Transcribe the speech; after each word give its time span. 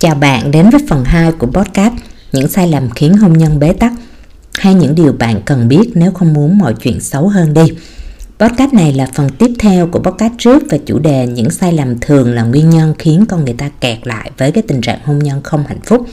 Chào 0.00 0.14
bạn 0.14 0.50
đến 0.50 0.70
với 0.70 0.80
phần 0.88 1.04
2 1.04 1.32
của 1.32 1.46
podcast 1.46 1.92
Những 2.32 2.48
sai 2.48 2.68
lầm 2.68 2.90
khiến 2.90 3.16
hôn 3.16 3.32
nhân 3.32 3.58
bế 3.58 3.72
tắc 3.72 3.92
hay 4.58 4.74
những 4.74 4.94
điều 4.94 5.12
bạn 5.12 5.40
cần 5.44 5.68
biết 5.68 5.90
nếu 5.94 6.12
không 6.12 6.32
muốn 6.32 6.58
mọi 6.58 6.74
chuyện 6.80 7.00
xấu 7.00 7.28
hơn 7.28 7.54
đi. 7.54 7.62
Podcast 8.38 8.72
này 8.72 8.92
là 8.92 9.08
phần 9.14 9.28
tiếp 9.28 9.50
theo 9.58 9.86
của 9.86 9.98
podcast 9.98 10.32
trước 10.38 10.62
về 10.70 10.78
chủ 10.86 10.98
đề 10.98 11.26
những 11.26 11.50
sai 11.50 11.72
lầm 11.72 11.98
thường 12.00 12.34
là 12.34 12.42
nguyên 12.42 12.70
nhân 12.70 12.94
khiến 12.98 13.24
con 13.28 13.44
người 13.44 13.54
ta 13.54 13.70
kẹt 13.80 14.06
lại 14.06 14.30
với 14.38 14.52
cái 14.52 14.62
tình 14.62 14.80
trạng 14.80 14.98
hôn 15.04 15.18
nhân 15.18 15.42
không 15.42 15.64
hạnh 15.68 15.80
phúc. 15.84 16.06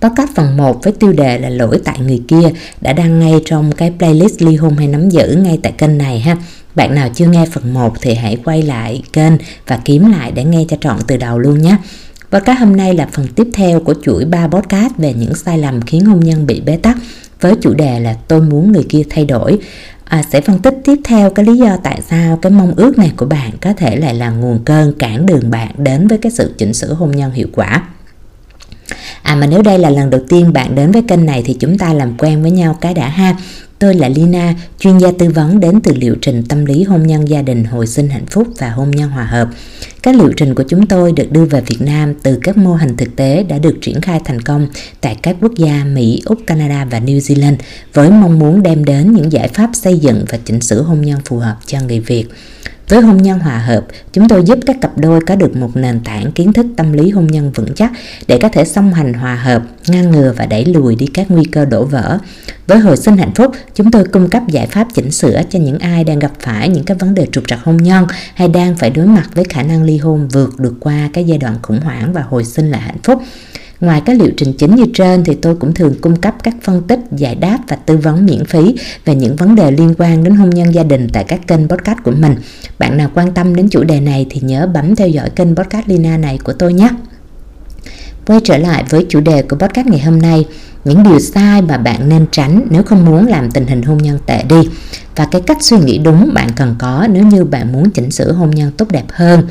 Podcast 0.00 0.30
phần 0.34 0.56
1 0.56 0.84
với 0.84 0.92
tiêu 0.92 1.12
đề 1.12 1.38
là 1.38 1.48
lỗi 1.48 1.80
tại 1.84 1.98
người 2.00 2.22
kia 2.28 2.50
đã 2.80 2.92
đăng 2.92 3.18
ngay 3.18 3.34
trong 3.44 3.72
cái 3.72 3.92
playlist 3.98 4.42
ly 4.42 4.56
hôn 4.56 4.76
hay 4.76 4.88
nắm 4.88 5.10
giữ 5.10 5.38
ngay 5.42 5.58
tại 5.62 5.72
kênh 5.72 5.98
này 5.98 6.20
ha. 6.20 6.36
Bạn 6.74 6.94
nào 6.94 7.08
chưa 7.14 7.26
nghe 7.26 7.46
phần 7.52 7.74
1 7.74 7.94
thì 8.00 8.14
hãy 8.14 8.36
quay 8.44 8.62
lại 8.62 9.02
kênh 9.12 9.32
và 9.66 9.80
kiếm 9.84 10.12
lại 10.12 10.32
để 10.32 10.44
nghe 10.44 10.64
cho 10.68 10.76
trọn 10.80 10.96
từ 11.06 11.16
đầu 11.16 11.38
luôn 11.38 11.62
nhé. 11.62 11.76
Podcast 12.32 12.58
hôm 12.58 12.76
nay 12.76 12.94
là 12.94 13.08
phần 13.12 13.26
tiếp 13.28 13.48
theo 13.54 13.80
của 13.80 13.94
chuỗi 14.02 14.24
3 14.24 14.46
podcast 14.46 14.92
về 14.98 15.14
những 15.14 15.34
sai 15.34 15.58
lầm 15.58 15.82
khiến 15.82 16.04
hôn 16.04 16.20
nhân 16.20 16.46
bị 16.46 16.60
bế 16.60 16.76
tắc 16.76 16.96
với 17.40 17.54
chủ 17.60 17.74
đề 17.74 18.00
là 18.00 18.16
tôi 18.28 18.40
muốn 18.40 18.72
người 18.72 18.86
kia 18.88 19.02
thay 19.10 19.24
đổi. 19.24 19.58
À, 20.04 20.22
sẽ 20.32 20.40
phân 20.40 20.58
tích 20.58 20.74
tiếp 20.84 20.96
theo 21.04 21.30
cái 21.30 21.44
lý 21.46 21.56
do 21.56 21.76
tại 21.82 22.00
sao 22.10 22.36
cái 22.36 22.52
mong 22.52 22.74
ước 22.76 22.98
này 22.98 23.12
của 23.16 23.26
bạn 23.26 23.50
có 23.60 23.72
thể 23.72 23.96
lại 23.96 24.14
là 24.14 24.30
nguồn 24.30 24.64
cơn 24.64 24.92
cản 24.98 25.26
đường 25.26 25.50
bạn 25.50 25.70
đến 25.78 26.08
với 26.08 26.18
cái 26.18 26.32
sự 26.32 26.54
chỉnh 26.58 26.74
sửa 26.74 26.92
hôn 26.92 27.10
nhân 27.10 27.32
hiệu 27.32 27.48
quả. 27.52 27.82
À 29.22 29.34
mà 29.34 29.46
nếu 29.46 29.62
đây 29.62 29.78
là 29.78 29.90
lần 29.90 30.10
đầu 30.10 30.20
tiên 30.28 30.52
bạn 30.52 30.74
đến 30.74 30.92
với 30.92 31.02
kênh 31.02 31.26
này 31.26 31.42
thì 31.46 31.56
chúng 31.60 31.78
ta 31.78 31.92
làm 31.92 32.18
quen 32.18 32.42
với 32.42 32.50
nhau 32.50 32.78
cái 32.80 32.94
đã 32.94 33.08
ha. 33.08 33.36
Tôi 33.78 33.94
là 33.94 34.08
Lina, 34.08 34.54
chuyên 34.78 34.98
gia 34.98 35.12
tư 35.18 35.28
vấn 35.28 35.60
đến 35.60 35.80
từ 35.80 35.92
liệu 35.94 36.16
trình 36.20 36.42
tâm 36.48 36.64
lý 36.64 36.82
hôn 36.82 37.06
nhân 37.06 37.28
gia 37.28 37.42
đình 37.42 37.64
hồi 37.64 37.86
sinh 37.86 38.08
hạnh 38.08 38.26
phúc 38.26 38.48
và 38.58 38.70
hôn 38.70 38.90
nhân 38.90 39.10
hòa 39.10 39.24
hợp. 39.24 39.48
Các 40.02 40.14
liệu 40.14 40.32
trình 40.36 40.54
của 40.54 40.64
chúng 40.68 40.86
tôi 40.86 41.12
được 41.12 41.32
đưa 41.32 41.44
về 41.44 41.60
Việt 41.60 41.80
Nam 41.80 42.14
từ 42.22 42.38
các 42.42 42.56
mô 42.56 42.74
hình 42.74 42.96
thực 42.96 43.16
tế 43.16 43.42
đã 43.42 43.58
được 43.58 43.78
triển 43.82 44.00
khai 44.00 44.20
thành 44.24 44.40
công 44.40 44.68
tại 45.00 45.16
các 45.22 45.36
quốc 45.40 45.52
gia 45.56 45.84
Mỹ, 45.84 46.22
Úc, 46.24 46.38
Canada 46.46 46.84
và 46.84 47.00
New 47.00 47.18
Zealand 47.18 47.56
với 47.92 48.10
mong 48.10 48.38
muốn 48.38 48.62
đem 48.62 48.84
đến 48.84 49.12
những 49.12 49.32
giải 49.32 49.48
pháp 49.48 49.70
xây 49.72 49.98
dựng 49.98 50.24
và 50.28 50.38
chỉnh 50.44 50.60
sửa 50.60 50.82
hôn 50.82 51.00
nhân 51.00 51.20
phù 51.24 51.38
hợp 51.38 51.56
cho 51.66 51.78
người 51.80 52.00
Việt. 52.00 52.24
Với 52.88 53.00
hôn 53.00 53.16
nhân 53.16 53.38
hòa 53.38 53.58
hợp, 53.58 53.86
chúng 54.12 54.28
tôi 54.28 54.42
giúp 54.44 54.58
các 54.66 54.76
cặp 54.80 54.98
đôi 54.98 55.20
có 55.26 55.36
được 55.36 55.56
một 55.56 55.70
nền 55.74 56.00
tảng 56.00 56.32
kiến 56.32 56.52
thức 56.52 56.66
tâm 56.76 56.92
lý 56.92 57.10
hôn 57.10 57.26
nhân 57.26 57.52
vững 57.52 57.74
chắc 57.74 57.92
để 58.26 58.38
có 58.42 58.48
thể 58.48 58.64
song 58.64 58.94
hành 58.94 59.14
hòa 59.14 59.34
hợp, 59.34 59.62
ngăn 59.88 60.10
ngừa 60.10 60.34
và 60.36 60.46
đẩy 60.46 60.64
lùi 60.64 60.96
đi 60.96 61.06
các 61.06 61.30
nguy 61.30 61.44
cơ 61.44 61.64
đổ 61.64 61.84
vỡ. 61.84 62.18
Với 62.66 62.78
hồi 62.78 62.96
sinh 62.96 63.16
hạnh 63.16 63.34
phúc, 63.34 63.52
chúng 63.74 63.90
tôi 63.90 64.04
cung 64.04 64.30
cấp 64.30 64.42
giải 64.48 64.66
pháp 64.66 64.86
chỉnh 64.94 65.10
sửa 65.10 65.42
cho 65.50 65.58
những 65.58 65.78
ai 65.78 66.04
đang 66.04 66.18
gặp 66.18 66.32
phải 66.40 66.68
những 66.68 66.84
cái 66.84 66.96
vấn 66.96 67.14
đề 67.14 67.26
trục 67.32 67.48
trặc 67.48 67.58
hôn 67.64 67.76
nhân 67.76 68.06
hay 68.34 68.48
đang 68.48 68.76
phải 68.76 68.90
đối 68.90 69.06
mặt 69.06 69.26
với 69.34 69.44
khả 69.44 69.62
năng 69.62 69.82
ly 69.82 69.98
hôn 69.98 70.28
vượt 70.28 70.60
được 70.60 70.74
qua 70.80 71.10
cái 71.12 71.24
giai 71.24 71.38
đoạn 71.38 71.56
khủng 71.62 71.80
hoảng 71.80 72.12
và 72.12 72.22
hồi 72.22 72.44
sinh 72.44 72.70
lại 72.70 72.80
hạnh 72.80 73.02
phúc. 73.02 73.22
Ngoài 73.80 74.02
các 74.06 74.20
liệu 74.20 74.30
trình 74.36 74.52
chính 74.52 74.74
như 74.74 74.84
trên 74.94 75.24
thì 75.24 75.34
tôi 75.34 75.54
cũng 75.54 75.74
thường 75.74 75.94
cung 76.00 76.16
cấp 76.16 76.34
các 76.42 76.54
phân 76.62 76.82
tích, 76.82 77.00
giải 77.12 77.34
đáp 77.34 77.58
và 77.68 77.76
tư 77.76 77.96
vấn 77.96 78.26
miễn 78.26 78.44
phí 78.44 78.74
về 79.04 79.14
những 79.14 79.36
vấn 79.36 79.54
đề 79.54 79.70
liên 79.70 79.94
quan 79.98 80.24
đến 80.24 80.34
hôn 80.34 80.50
nhân 80.50 80.74
gia 80.74 80.82
đình 80.82 81.08
tại 81.12 81.24
các 81.24 81.46
kênh 81.46 81.68
podcast 81.68 81.98
của 82.04 82.10
mình. 82.10 82.34
Bạn 82.78 82.96
nào 82.96 83.10
quan 83.14 83.32
tâm 83.34 83.56
đến 83.56 83.68
chủ 83.68 83.84
đề 83.84 84.00
này 84.00 84.26
thì 84.30 84.40
nhớ 84.44 84.68
bấm 84.74 84.96
theo 84.96 85.08
dõi 85.08 85.30
kênh 85.30 85.56
podcast 85.56 85.88
Lina 85.88 86.16
này 86.16 86.38
của 86.44 86.52
tôi 86.52 86.72
nhé. 86.72 86.88
Quay 88.26 88.40
trở 88.44 88.58
lại 88.58 88.84
với 88.90 89.06
chủ 89.08 89.20
đề 89.20 89.42
của 89.42 89.56
podcast 89.56 89.86
ngày 89.86 90.00
hôm 90.00 90.22
nay, 90.22 90.46
những 90.84 91.02
điều 91.02 91.18
sai 91.18 91.62
mà 91.62 91.76
bạn 91.78 92.08
nên 92.08 92.26
tránh 92.32 92.66
nếu 92.70 92.82
không 92.82 93.04
muốn 93.04 93.26
làm 93.26 93.50
tình 93.50 93.66
hình 93.66 93.82
hôn 93.82 93.98
nhân 93.98 94.18
tệ 94.26 94.42
đi 94.42 94.68
và 95.16 95.28
cái 95.30 95.40
cách 95.40 95.56
suy 95.60 95.78
nghĩ 95.78 95.98
đúng 95.98 96.30
bạn 96.34 96.48
cần 96.56 96.74
có 96.78 97.06
nếu 97.10 97.26
như 97.26 97.44
bạn 97.44 97.72
muốn 97.72 97.90
chỉnh 97.90 98.10
sửa 98.10 98.32
hôn 98.32 98.50
nhân 98.50 98.72
tốt 98.76 98.86
đẹp 98.90 99.04
hơn. 99.08 99.42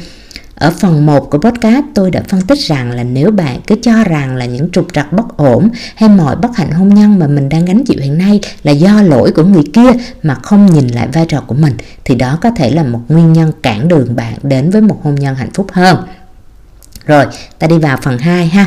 Ở 0.60 0.72
phần 0.80 1.06
1 1.06 1.30
của 1.32 1.38
podcast 1.38 1.86
tôi 1.94 2.12
đã 2.12 2.24
phân 2.28 2.42
tích 2.42 2.60
rằng 2.60 2.92
là 2.92 3.04
nếu 3.04 3.32
bạn 3.32 3.60
cứ 3.68 3.76
cho 3.82 4.04
rằng 4.04 4.36
là 4.36 4.46
những 4.46 4.70
trục 4.72 4.94
trặc 4.94 5.14
bất 5.14 5.38
ổn 5.38 5.70
hay 5.96 6.10
mọi 6.10 6.36
bất 6.36 6.58
hạnh 6.58 6.72
hôn 6.72 6.94
nhân 6.94 7.20
mà 7.20 7.28
mình 7.28 7.50
đang 7.50 7.66
gánh 7.66 7.84
chịu 7.86 7.98
hiện 8.02 8.18
nay 8.18 8.40
là 8.64 8.72
do 8.72 9.02
lỗi 9.02 9.32
của 9.32 9.44
người 9.44 9.64
kia 9.74 9.92
mà 10.24 10.36
không 10.36 10.66
nhìn 10.74 10.88
lại 10.88 11.08
vai 11.14 11.26
trò 11.26 11.42
của 11.48 11.56
mình 11.56 11.78
thì 12.06 12.16
đó 12.16 12.38
có 12.42 12.52
thể 12.52 12.70
là 12.70 12.84
một 12.84 13.00
nguyên 13.08 13.34
nhân 13.34 13.52
cản 13.64 13.88
đường 13.88 14.16
bạn 14.16 14.34
đến 14.44 14.70
với 14.70 14.82
một 14.82 15.00
hôn 15.04 15.16
nhân 15.16 15.36
hạnh 15.36 15.52
phúc 15.54 15.68
hơn. 15.72 15.98
Rồi, 17.06 17.26
ta 17.60 17.68
đi 17.68 17.78
vào 17.78 17.98
phần 18.04 18.18
2 18.18 18.48
ha. 18.48 18.66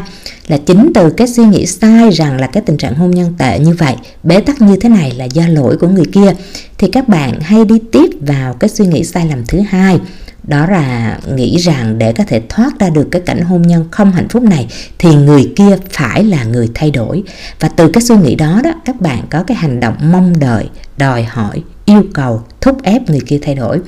Là 0.48 0.58
chính 0.66 0.90
từ 0.94 1.10
cái 1.10 1.28
suy 1.28 1.44
nghĩ 1.44 1.66
sai 1.66 2.10
rằng 2.10 2.40
là 2.40 2.46
cái 2.46 2.62
tình 2.66 2.76
trạng 2.76 2.94
hôn 2.94 3.10
nhân 3.10 3.34
tệ 3.38 3.58
như 3.58 3.74
vậy, 3.78 3.96
bế 4.22 4.40
tắc 4.40 4.62
như 4.62 4.76
thế 4.80 4.88
này 4.88 5.12
là 5.16 5.24
do 5.24 5.46
lỗi 5.48 5.76
của 5.76 5.88
người 5.88 6.06
kia 6.12 6.32
thì 6.78 6.88
các 6.92 7.08
bạn 7.08 7.40
hay 7.40 7.64
đi 7.64 7.78
tiếp 7.92 8.10
vào 8.20 8.54
cái 8.54 8.70
suy 8.70 8.86
nghĩ 8.86 9.04
sai 9.04 9.26
lầm 9.26 9.46
thứ 9.46 9.60
hai 9.68 10.00
đó 10.42 10.66
là 10.66 11.18
nghĩ 11.34 11.56
rằng 11.56 11.98
để 11.98 12.12
có 12.12 12.24
thể 12.24 12.42
thoát 12.48 12.78
ra 12.78 12.90
được 12.90 13.08
cái 13.10 13.22
cảnh 13.26 13.40
hôn 13.40 13.62
nhân 13.62 13.88
không 13.90 14.12
hạnh 14.12 14.28
phúc 14.28 14.42
này 14.42 14.68
thì 14.98 15.14
người 15.14 15.52
kia 15.56 15.76
phải 15.90 16.24
là 16.24 16.44
người 16.44 16.70
thay 16.74 16.90
đổi. 16.90 17.22
Và 17.60 17.68
từ 17.68 17.90
cái 17.92 18.02
suy 18.02 18.16
nghĩ 18.16 18.34
đó 18.34 18.60
đó, 18.64 18.72
các 18.84 19.00
bạn 19.00 19.24
có 19.30 19.42
cái 19.42 19.56
hành 19.56 19.80
động 19.80 19.96
mong 20.12 20.38
đợi, 20.38 20.68
đòi 20.96 21.22
hỏi, 21.22 21.62
yêu 21.84 22.02
cầu, 22.14 22.42
thúc 22.60 22.82
ép 22.82 23.10
người 23.10 23.20
kia 23.26 23.38
thay 23.42 23.54
đổi. 23.54 23.80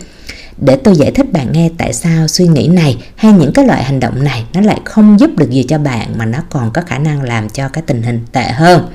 Để 0.58 0.76
tôi 0.76 0.96
giải 0.96 1.10
thích 1.10 1.32
bạn 1.32 1.52
nghe 1.52 1.70
tại 1.78 1.92
sao 1.92 2.28
suy 2.28 2.46
nghĩ 2.46 2.68
này 2.68 2.96
hay 3.16 3.32
những 3.32 3.52
cái 3.52 3.66
loại 3.66 3.84
hành 3.84 4.00
động 4.00 4.24
này 4.24 4.44
nó 4.54 4.60
lại 4.60 4.80
không 4.84 5.20
giúp 5.20 5.30
được 5.36 5.50
gì 5.50 5.64
cho 5.68 5.78
bạn 5.78 6.18
mà 6.18 6.24
nó 6.24 6.38
còn 6.50 6.70
có 6.72 6.82
khả 6.82 6.98
năng 6.98 7.22
làm 7.22 7.48
cho 7.48 7.68
cái 7.68 7.82
tình 7.86 8.02
hình 8.02 8.20
tệ 8.32 8.44
hơn. 8.44 8.88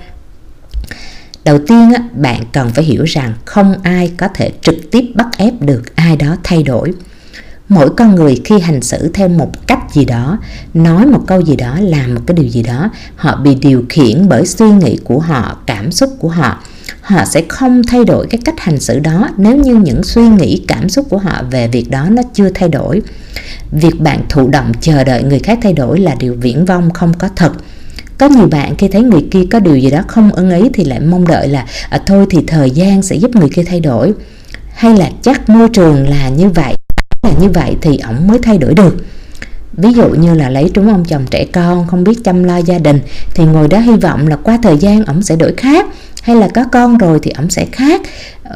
Đầu 1.44 1.59
tiên 1.68 1.91
bạn 2.13 2.44
cần 2.53 2.72
phải 2.74 2.84
hiểu 2.84 3.03
rằng 3.03 3.34
không 3.45 3.75
ai 3.84 4.12
có 4.18 4.28
thể 4.28 4.51
trực 4.62 4.75
tiếp 4.91 5.06
bắt 5.16 5.28
ép 5.38 5.53
được 5.62 5.95
ai 5.95 6.16
đó 6.16 6.38
thay 6.44 6.63
đổi 6.63 6.94
mỗi 7.69 7.89
con 7.89 8.16
người 8.16 8.41
khi 8.44 8.59
hành 8.59 8.81
xử 8.81 9.09
theo 9.13 9.28
một 9.28 9.67
cách 9.67 9.79
gì 9.94 10.05
đó 10.05 10.38
nói 10.73 11.05
một 11.05 11.22
câu 11.28 11.41
gì 11.41 11.55
đó 11.55 11.78
làm 11.81 12.16
một 12.16 12.22
cái 12.28 12.38
điều 12.38 12.47
gì 12.47 12.63
đó 12.63 12.89
họ 13.16 13.35
bị 13.35 13.55
điều 13.55 13.83
khiển 13.89 14.29
bởi 14.29 14.45
suy 14.45 14.69
nghĩ 14.69 14.97
của 15.03 15.19
họ 15.19 15.57
cảm 15.66 15.91
xúc 15.91 16.09
của 16.19 16.29
họ. 16.29 16.63
Họ 17.01 17.25
sẽ 17.25 17.41
không 17.50 17.81
thay 17.83 18.06
đổi 18.06 18.27
cái 18.27 18.39
cách 18.45 18.59
hành 18.59 18.79
xử 18.79 19.00
đó 19.00 19.29
nếu 19.38 19.56
như 19.56 19.75
những 19.75 20.03
suy 20.03 20.27
nghĩ 20.27 20.63
cảm 20.67 20.89
xúc 20.89 21.06
của 21.09 21.17
họ 21.17 21.44
về 21.51 21.67
việc 21.67 21.89
đó 21.89 22.07
nó 22.09 22.23
chưa 22.33 22.50
thay 22.50 22.69
đổi. 22.69 23.01
Việc 23.72 24.00
bạn 24.00 24.22
thụ 24.29 24.47
động 24.47 24.72
chờ 24.81 25.03
đợi 25.03 25.23
người 25.23 25.39
khác 25.39 25.59
thay 25.61 25.73
đổi 25.73 26.00
là 26.00 26.16
điều 26.19 26.33
viễn 26.33 26.66
vông 26.66 26.94
không 26.94 27.13
có 27.13 27.29
thật. 27.35 27.51
Có 28.17 28.29
nhiều 28.29 28.47
bạn 28.47 28.75
khi 28.75 28.88
thấy 28.88 29.01
người 29.01 29.25
kia 29.31 29.44
có 29.51 29.59
điều 29.59 29.77
gì 29.77 29.91
đó 29.91 30.01
không 30.07 30.31
ưng 30.31 30.51
ý 30.51 30.69
thì 30.73 30.83
lại 30.83 31.00
mong 31.00 31.27
đợi 31.27 31.47
là 31.47 31.66
à, 31.89 32.00
thôi 32.06 32.25
thì 32.29 32.39
thời 32.47 32.72
gian 32.72 33.01
sẽ 33.01 33.16
giúp 33.16 33.35
người 33.35 33.50
kia 33.50 33.63
thay 33.63 33.79
đổi. 33.79 34.13
Hay 34.73 34.97
là 34.97 35.09
chắc 35.22 35.50
môi 35.50 35.69
trường 35.69 36.09
là 36.09 36.29
như 36.29 36.50
vậy 36.50 36.76
là 37.27 37.33
như 37.39 37.49
vậy 37.49 37.75
thì 37.81 37.97
ổng 37.97 38.27
mới 38.27 38.39
thay 38.43 38.57
đổi 38.57 38.73
được. 38.73 39.05
Ví 39.73 39.93
dụ 39.93 40.09
như 40.09 40.33
là 40.33 40.49
lấy 40.49 40.71
trúng 40.73 40.89
ông 40.89 41.05
chồng 41.05 41.25
trẻ 41.31 41.45
con, 41.45 41.88
không 41.88 42.03
biết 42.03 42.23
chăm 42.23 42.43
lo 42.43 42.57
gia 42.57 42.79
đình, 42.79 42.99
thì 43.33 43.45
ngồi 43.45 43.67
đó 43.67 43.79
hy 43.79 43.95
vọng 43.95 44.27
là 44.27 44.35
qua 44.35 44.57
thời 44.63 44.77
gian 44.77 45.05
ổng 45.05 45.21
sẽ 45.21 45.35
đổi 45.35 45.53
khác. 45.57 45.85
Hay 46.23 46.35
là 46.35 46.47
có 46.47 46.63
con 46.71 46.97
rồi 46.97 47.19
thì 47.23 47.31
ổng 47.31 47.49
sẽ 47.49 47.65
khác. 47.71 48.01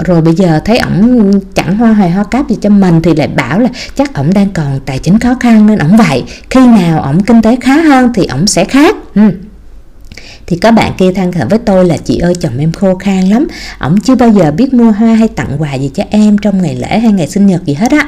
Rồi 0.06 0.22
bây 0.22 0.34
giờ 0.34 0.60
thấy 0.66 0.78
ổng 0.78 1.32
chẳng 1.56 1.78
hoa 1.78 1.94
hoài 1.94 2.12
hoa 2.12 2.24
cáp 2.24 2.50
gì 2.50 2.56
cho 2.62 2.70
mình 2.70 3.02
thì 3.02 3.16
lại 3.16 3.28
bảo 3.28 3.60
là 3.60 3.70
chắc 3.96 4.14
ổng 4.14 4.34
đang 4.34 4.50
còn 4.50 4.80
tài 4.86 5.00
chính 5.00 5.20
khó 5.20 5.36
khăn 5.40 5.68
nên 5.68 5.78
ổng 5.78 5.98
vậy. 5.98 6.24
Khi 6.50 6.60
nào 6.60 7.02
ổng 7.02 7.24
kinh 7.24 7.42
tế 7.42 7.58
khá 7.62 7.76
hơn 7.76 8.12
thì 8.16 8.26
ổng 8.26 8.48
sẽ 8.48 8.66
khác. 8.66 8.96
Ừ. 9.16 9.22
Thì 10.48 10.58
có 10.58 10.72
bạn 10.72 10.92
kia 10.98 11.12
than 11.12 11.32
thở 11.32 11.46
với 11.50 11.60
tôi 11.60 11.86
là, 11.86 11.98
chị 11.98 12.18
ơi, 12.18 12.34
chồng 12.36 12.58
em 12.60 12.72
khô 12.72 12.96
khan 12.96 13.30
lắm. 13.30 13.48
Ổng 13.80 14.02
chưa 14.02 14.16
bao 14.16 14.30
giờ 14.30 14.52
biết 14.52 14.74
mua 14.74 14.92
hoa 14.92 15.14
hay 15.14 15.28
tặng 15.28 15.56
quà 15.58 15.74
gì 15.74 15.92
cho 15.94 16.04
em 16.10 16.38
trong 16.38 16.62
ngày 16.62 16.76
lễ 16.76 17.00
hay 17.00 17.12
ngày 17.12 17.28
sinh 17.28 17.48
nhật 17.48 17.66
gì 17.66 17.74
hết 17.74 17.92
á. 17.92 18.08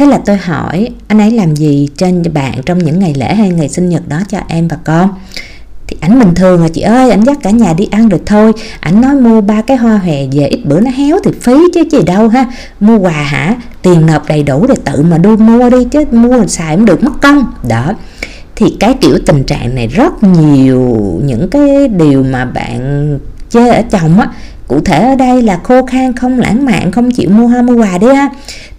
Thế 0.00 0.06
là 0.06 0.18
tôi 0.24 0.36
hỏi, 0.36 0.88
anh 1.08 1.18
ấy 1.18 1.30
làm 1.30 1.56
gì 1.56 1.88
trên 1.96 2.22
bạn 2.34 2.54
trong 2.66 2.78
những 2.78 2.98
ngày 2.98 3.14
lễ 3.14 3.34
hay 3.34 3.50
ngày 3.50 3.68
sinh 3.68 3.88
nhật 3.88 4.08
đó 4.08 4.20
cho 4.28 4.38
em 4.48 4.68
và 4.68 4.76
con? 4.84 5.10
Thì 5.86 5.96
ảnh 6.00 6.18
bình 6.18 6.34
thường 6.34 6.62
à 6.62 6.68
chị 6.68 6.80
ơi, 6.80 7.10
ảnh 7.10 7.24
dắt 7.24 7.38
cả 7.42 7.50
nhà 7.50 7.74
đi 7.76 7.88
ăn 7.90 8.08
được 8.08 8.22
thôi. 8.26 8.52
Ảnh 8.80 9.00
nói, 9.00 9.14
mua 9.14 9.40
ba 9.40 9.62
cái 9.62 9.76
hoa 9.76 9.98
hòe 9.98 10.26
về, 10.32 10.46
ít 10.46 10.60
bữa 10.64 10.80
nó 10.80 10.90
héo 10.90 11.18
thì 11.24 11.30
phí 11.40 11.52
chứ 11.74 11.84
gì 11.90 12.02
đâu 12.02 12.28
ha. 12.28 12.46
Mua 12.80 12.98
quà 12.98 13.12
hả? 13.12 13.56
Tiền 13.82 14.06
nộp 14.06 14.28
đầy 14.28 14.42
đủ 14.42 14.66
để 14.66 14.74
tự 14.84 15.02
mà 15.02 15.18
đu 15.18 15.36
mua 15.36 15.70
đi 15.70 15.84
chứ, 15.84 16.04
mua 16.10 16.46
xài 16.46 16.76
cũng 16.76 16.84
được 16.84 17.02
mất 17.02 17.20
công. 17.22 17.44
Đó. 17.68 17.92
Thì 18.56 18.76
cái 18.80 18.94
kiểu 19.00 19.18
tình 19.26 19.44
trạng 19.44 19.74
này 19.74 19.86
rất 19.86 20.22
nhiều 20.22 20.98
những 21.24 21.48
cái 21.50 21.88
điều 21.88 22.22
mà 22.22 22.44
bạn 22.44 23.18
chê 23.50 23.68
ở 23.68 23.82
chồng 23.90 24.20
á. 24.20 24.28
Cụ 24.68 24.80
thể 24.80 24.98
ở 24.98 25.14
đây 25.14 25.42
là 25.42 25.60
khô 25.62 25.86
khan, 25.86 26.12
không 26.12 26.38
lãng 26.38 26.64
mạn, 26.64 26.92
không 26.92 27.10
chịu 27.10 27.30
mua 27.30 27.46
hoa, 27.46 27.62
mua 27.62 27.74
quà 27.74 27.98
đi 27.98 28.06
ha 28.06 28.28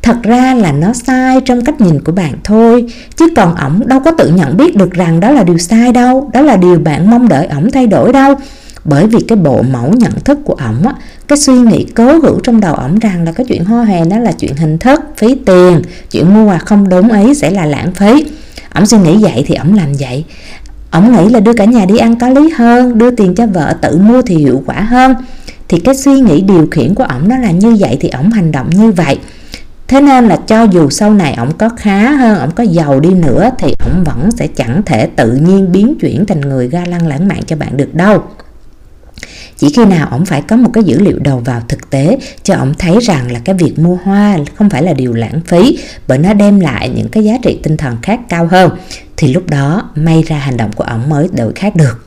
thật 0.01 0.17
ra 0.23 0.53
là 0.53 0.71
nó 0.71 0.93
sai 0.93 1.41
trong 1.45 1.65
cách 1.65 1.81
nhìn 1.81 1.99
của 2.03 2.11
bạn 2.11 2.33
thôi, 2.43 2.85
chứ 3.15 3.27
còn 3.35 3.55
ổng 3.55 3.87
đâu 3.87 3.99
có 3.99 4.11
tự 4.11 4.31
nhận 4.31 4.57
biết 4.57 4.75
được 4.75 4.91
rằng 4.91 5.19
đó 5.19 5.31
là 5.31 5.43
điều 5.43 5.57
sai 5.57 5.91
đâu, 5.91 6.29
đó 6.33 6.41
là 6.41 6.55
điều 6.55 6.79
bạn 6.79 7.09
mong 7.09 7.29
đợi 7.29 7.47
ổng 7.47 7.71
thay 7.71 7.87
đổi 7.87 8.13
đâu. 8.13 8.35
Bởi 8.83 9.07
vì 9.07 9.19
cái 9.27 9.37
bộ 9.37 9.61
mẫu 9.61 9.93
nhận 9.93 10.11
thức 10.25 10.39
của 10.45 10.53
ổng 10.53 10.87
á, 10.87 10.93
cái 11.27 11.37
suy 11.37 11.53
nghĩ 11.53 11.85
cố 11.95 12.19
hữu 12.19 12.39
trong 12.39 12.61
đầu 12.61 12.75
ổng 12.75 12.99
rằng 12.99 13.23
là 13.23 13.31
cái 13.31 13.45
chuyện 13.49 13.65
hoa 13.65 13.85
hòe 13.85 14.05
đó 14.05 14.19
là 14.19 14.31
chuyện 14.31 14.55
hình 14.55 14.77
thức, 14.77 15.01
phí 15.17 15.35
tiền, 15.45 15.81
chuyện 16.11 16.33
mua 16.33 16.49
quà 16.49 16.57
không 16.57 16.89
đúng 16.89 17.09
ấy 17.09 17.35
sẽ 17.35 17.49
là 17.49 17.65
lãng 17.65 17.91
phí. 17.93 18.25
Ổng 18.73 18.85
suy 18.85 18.97
nghĩ 18.97 19.17
vậy 19.17 19.43
thì 19.47 19.55
ổng 19.55 19.73
làm 19.73 19.93
vậy. 19.99 20.25
Ổng 20.91 21.11
nghĩ 21.11 21.29
là 21.29 21.39
đưa 21.39 21.53
cả 21.53 21.65
nhà 21.65 21.85
đi 21.85 21.97
ăn 21.97 22.15
có 22.15 22.29
lý 22.29 22.49
hơn, 22.49 22.97
đưa 22.97 23.11
tiền 23.11 23.35
cho 23.35 23.45
vợ 23.45 23.73
tự 23.81 23.97
mua 23.97 24.21
thì 24.21 24.35
hiệu 24.35 24.63
quả 24.65 24.81
hơn. 24.81 25.15
Thì 25.67 25.79
cái 25.79 25.95
suy 25.95 26.19
nghĩ 26.19 26.41
điều 26.41 26.67
khiển 26.71 26.95
của 26.95 27.03
ổng 27.03 27.29
nó 27.29 27.37
là 27.37 27.51
như 27.51 27.75
vậy 27.79 27.97
thì 28.01 28.09
ổng 28.09 28.31
hành 28.31 28.51
động 28.51 28.69
như 28.69 28.91
vậy 28.91 29.19
thế 29.91 30.01
nên 30.01 30.27
là 30.27 30.37
cho 30.47 30.63
dù 30.63 30.89
sau 30.89 31.13
này 31.13 31.33
ổng 31.33 31.51
có 31.57 31.69
khá 31.69 32.11
hơn, 32.11 32.39
ổng 32.39 32.51
có 32.51 32.63
giàu 32.63 32.99
đi 32.99 33.09
nữa, 33.09 33.49
thì 33.59 33.73
ổng 33.85 34.03
vẫn 34.03 34.31
sẽ 34.31 34.47
chẳng 34.47 34.81
thể 34.85 35.05
tự 35.15 35.31
nhiên 35.31 35.71
biến 35.71 35.95
chuyển 36.01 36.25
thành 36.25 36.41
người 36.41 36.69
ga 36.69 36.85
lăng 36.85 37.07
lãng 37.07 37.27
mạn 37.27 37.43
cho 37.47 37.55
bạn 37.55 37.77
được 37.77 37.95
đâu. 37.95 38.23
Chỉ 39.57 39.67
khi 39.75 39.85
nào 39.85 40.07
ổng 40.11 40.25
phải 40.25 40.41
có 40.41 40.55
một 40.55 40.69
cái 40.73 40.83
dữ 40.83 40.99
liệu 40.99 41.19
đầu 41.19 41.39
vào 41.45 41.61
thực 41.67 41.89
tế, 41.89 42.17
cho 42.43 42.55
ổng 42.55 42.73
thấy 42.79 42.97
rằng 43.01 43.31
là 43.31 43.39
cái 43.39 43.55
việc 43.55 43.79
mua 43.79 43.97
hoa 44.03 44.37
không 44.55 44.69
phải 44.69 44.83
là 44.83 44.93
điều 44.93 45.13
lãng 45.13 45.41
phí, 45.45 45.79
bởi 46.07 46.17
nó 46.17 46.33
đem 46.33 46.59
lại 46.59 46.89
những 46.89 47.09
cái 47.09 47.23
giá 47.23 47.33
trị 47.43 47.59
tinh 47.63 47.77
thần 47.77 47.97
khác 48.01 48.19
cao 48.29 48.47
hơn, 48.51 48.71
thì 49.17 49.33
lúc 49.33 49.49
đó, 49.49 49.89
may 49.95 50.23
ra 50.23 50.37
hành 50.37 50.57
động 50.57 50.71
của 50.75 50.83
ổng 50.83 51.09
mới 51.09 51.27
đổi 51.37 51.53
khác 51.55 51.75
được 51.75 52.05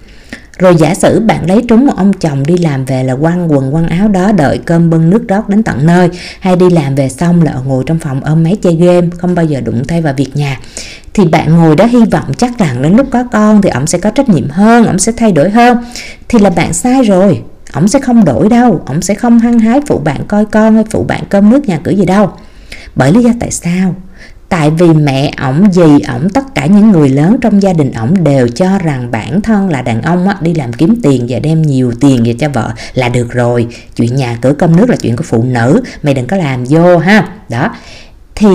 rồi 0.58 0.76
giả 0.76 0.94
sử 0.94 1.20
bạn 1.20 1.48
lấy 1.48 1.62
trúng 1.68 1.86
một 1.86 1.92
ông 1.96 2.12
chồng 2.12 2.46
đi 2.46 2.56
làm 2.56 2.84
về 2.84 3.04
là 3.04 3.16
quăng 3.16 3.52
quần, 3.52 3.72
quăng 3.72 3.88
áo 3.88 4.08
đó, 4.08 4.32
đợi 4.32 4.60
cơm 4.64 4.90
bưng 4.90 5.10
nước 5.10 5.28
rót 5.28 5.48
đến 5.48 5.62
tận 5.62 5.86
nơi, 5.86 6.08
hay 6.40 6.56
đi 6.56 6.70
làm 6.70 6.94
về 6.94 7.08
xong 7.08 7.42
là 7.42 7.54
ngồi 7.64 7.84
trong 7.86 7.98
phòng 7.98 8.24
ôm 8.24 8.42
máy 8.42 8.56
chơi 8.62 8.76
game, 8.76 9.06
không 9.18 9.34
bao 9.34 9.44
giờ 9.44 9.60
đụng 9.60 9.84
tay 9.84 10.00
vào 10.02 10.14
việc 10.16 10.30
nhà, 10.34 10.60
thì 11.14 11.24
bạn 11.24 11.56
ngồi 11.56 11.76
đó 11.76 11.84
hy 11.84 12.04
vọng 12.04 12.34
chắc 12.36 12.58
rằng 12.58 12.82
đến 12.82 12.96
lúc 12.96 13.06
có 13.10 13.24
con 13.32 13.62
thì 13.62 13.70
ổng 13.70 13.86
sẽ 13.86 13.98
có 13.98 14.10
trách 14.10 14.28
nhiệm 14.28 14.48
hơn, 14.50 14.86
ổng 14.86 14.98
sẽ 14.98 15.12
thay 15.16 15.32
đổi 15.32 15.50
hơn. 15.50 15.78
Thì 16.28 16.38
là 16.38 16.50
bạn 16.50 16.72
sai 16.72 17.02
rồi, 17.02 17.42
ổng 17.72 17.88
sẽ 17.88 17.98
không 17.98 18.24
đổi 18.24 18.48
đâu, 18.48 18.82
ổng 18.86 19.02
sẽ 19.02 19.14
không 19.14 19.38
hăng 19.38 19.58
hái 19.58 19.80
phụ 19.86 19.98
bạn 19.98 20.20
coi 20.28 20.44
con 20.44 20.74
hay 20.74 20.84
phụ 20.90 21.04
bạn 21.04 21.22
cơm 21.28 21.50
nước 21.50 21.68
nhà 21.68 21.80
cửa 21.84 21.90
gì 21.90 22.04
đâu. 22.04 22.30
Bởi 22.94 23.12
lý 23.12 23.22
do 23.22 23.30
tại 23.40 23.50
sao? 23.50 23.94
Tại 24.49 24.70
vì 24.70 24.87
mẹ 24.87 25.32
ổng 25.43 25.73
dì 25.73 26.00
ổng 26.08 26.29
tất 26.31 26.55
cả 26.55 26.67
những 26.67 26.91
người 26.91 27.08
lớn 27.08 27.37
trong 27.41 27.62
gia 27.62 27.73
đình 27.73 27.93
ổng 27.93 28.25
đều 28.25 28.49
cho 28.49 28.79
rằng 28.79 29.11
bản 29.11 29.41
thân 29.41 29.69
là 29.69 29.82
đàn 29.82 30.02
ông 30.02 30.29
á, 30.29 30.37
đi 30.41 30.55
làm 30.55 30.73
kiếm 30.73 31.00
tiền 31.02 31.26
và 31.29 31.38
đem 31.38 31.62
nhiều 31.62 31.93
tiền 32.00 32.23
về 32.25 32.35
cho 32.38 32.49
vợ 32.49 32.73
là 32.94 33.08
được 33.08 33.32
rồi. 33.32 33.67
Chuyện 33.96 34.17
nhà 34.17 34.38
cửa 34.43 34.52
cơm 34.58 34.76
nước 34.76 34.91
là 34.91 34.96
chuyện 34.96 35.17
của 35.17 35.25
phụ 35.26 35.43
nữ 35.43 35.82
mày 36.02 36.14
đừng 36.14 36.26
có 36.26 36.37
làm 36.37 36.64
vô 36.64 36.99
ha. 36.99 37.29
Đó. 37.49 37.75
Thì 38.35 38.49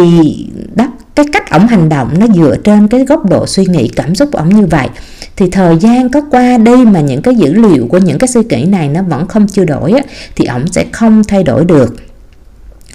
đó 0.76 0.88
cái 1.16 1.26
cách 1.34 1.52
ổng 1.52 1.68
hành 1.68 1.90
động 1.90 2.20
nó 2.20 2.28
dựa 2.36 2.56
trên 2.64 2.88
cái 2.88 3.06
góc 3.06 3.26
độ 3.26 3.48
suy 3.48 3.66
nghĩ 3.66 3.88
cảm 3.88 4.16
xúc 4.16 4.32
ổng 4.32 4.50
như 4.50 4.66
vậy. 4.66 4.88
Thì 5.36 5.50
thời 5.50 5.78
gian 5.78 6.10
có 6.10 6.22
qua 6.32 6.58
đi 6.58 6.86
mà 6.86 7.00
những 7.00 7.22
cái 7.22 7.36
dữ 7.36 7.54
liệu 7.54 7.88
của 7.88 7.98
những 7.98 8.18
cái 8.18 8.28
suy 8.28 8.42
nghĩ 8.50 8.66
này 8.66 8.90
nó 8.90 9.04
vẫn 9.04 9.28
không 9.28 9.48
chưa 9.48 9.66
đổi 9.66 9.92
á, 9.92 10.02
thì 10.36 10.46
ổng 10.46 10.68
sẽ 10.68 10.86
không 10.92 11.24
thay 11.24 11.44
đổi 11.44 11.66
được. 11.66 11.96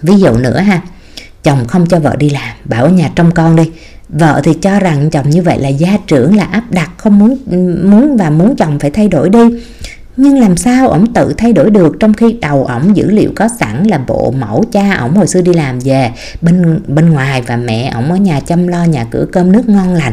Ví 0.03 0.17
dụ 0.17 0.37
nữa 0.37 0.59
ha 0.59 0.81
chồng 1.45 1.67
không 1.69 1.87
cho 1.87 2.01
vợ 2.01 2.17
đi 2.19 2.31
làm. 2.31 2.57
Bảo 2.65 2.85
ở 2.85 2.91
nhà 2.91 3.11
trông 3.15 3.31
con 3.31 3.57
đi. 3.57 3.71
Vợ 4.09 4.41
thì 4.45 4.55
cho 4.55 4.81
rằng 4.81 5.11
chồng 5.11 5.31
như 5.31 5.43
vậy 5.43 5.59
là 5.59 5.69
gia 5.69 5.99
trưởng, 6.07 6.37
là 6.37 6.45
áp 6.45 6.65
đặt, 6.71 6.91
không 6.97 7.19
muốn 7.19 7.39
muốn 7.91 8.17
và 8.17 8.31
muốn 8.31 8.57
chồng 8.57 8.79
phải 8.79 8.91
thay 8.91 9.09
đổi 9.09 9.29
đi. 9.29 9.41
Nhưng 10.17 10.41
làm 10.41 10.57
sao 10.57 10.89
ổng 10.89 11.13
tự 11.13 11.35
thay 11.39 11.53
đổi 11.53 11.71
được 11.71 11.97
trong 12.01 12.15
khi 12.15 12.37
đầu 12.41 12.65
ổng 12.65 12.97
dữ 12.97 13.11
liệu 13.11 13.31
có 13.37 13.49
sẵn 13.61 13.85
là 13.85 13.99
bộ 13.99 14.31
mẫu 14.31 14.65
cha 14.73 14.95
ổng 14.95 15.15
hồi 15.15 15.27
xưa 15.27 15.41
đi 15.41 15.53
làm 15.53 15.79
về. 15.79 16.11
Bên 16.41 16.81
bên 16.87 17.11
ngoài 17.11 17.43
và 17.47 17.57
mẹ 17.57 17.93
ổng 17.95 18.11
ở 18.11 18.17
nhà 18.17 18.41
chăm 18.41 18.69
lo 18.69 18.85
nhà 18.85 19.07
cửa 19.11 19.27
cơm 19.33 19.53
nước 19.53 19.69
ngon 19.69 19.95
lành 19.95 20.13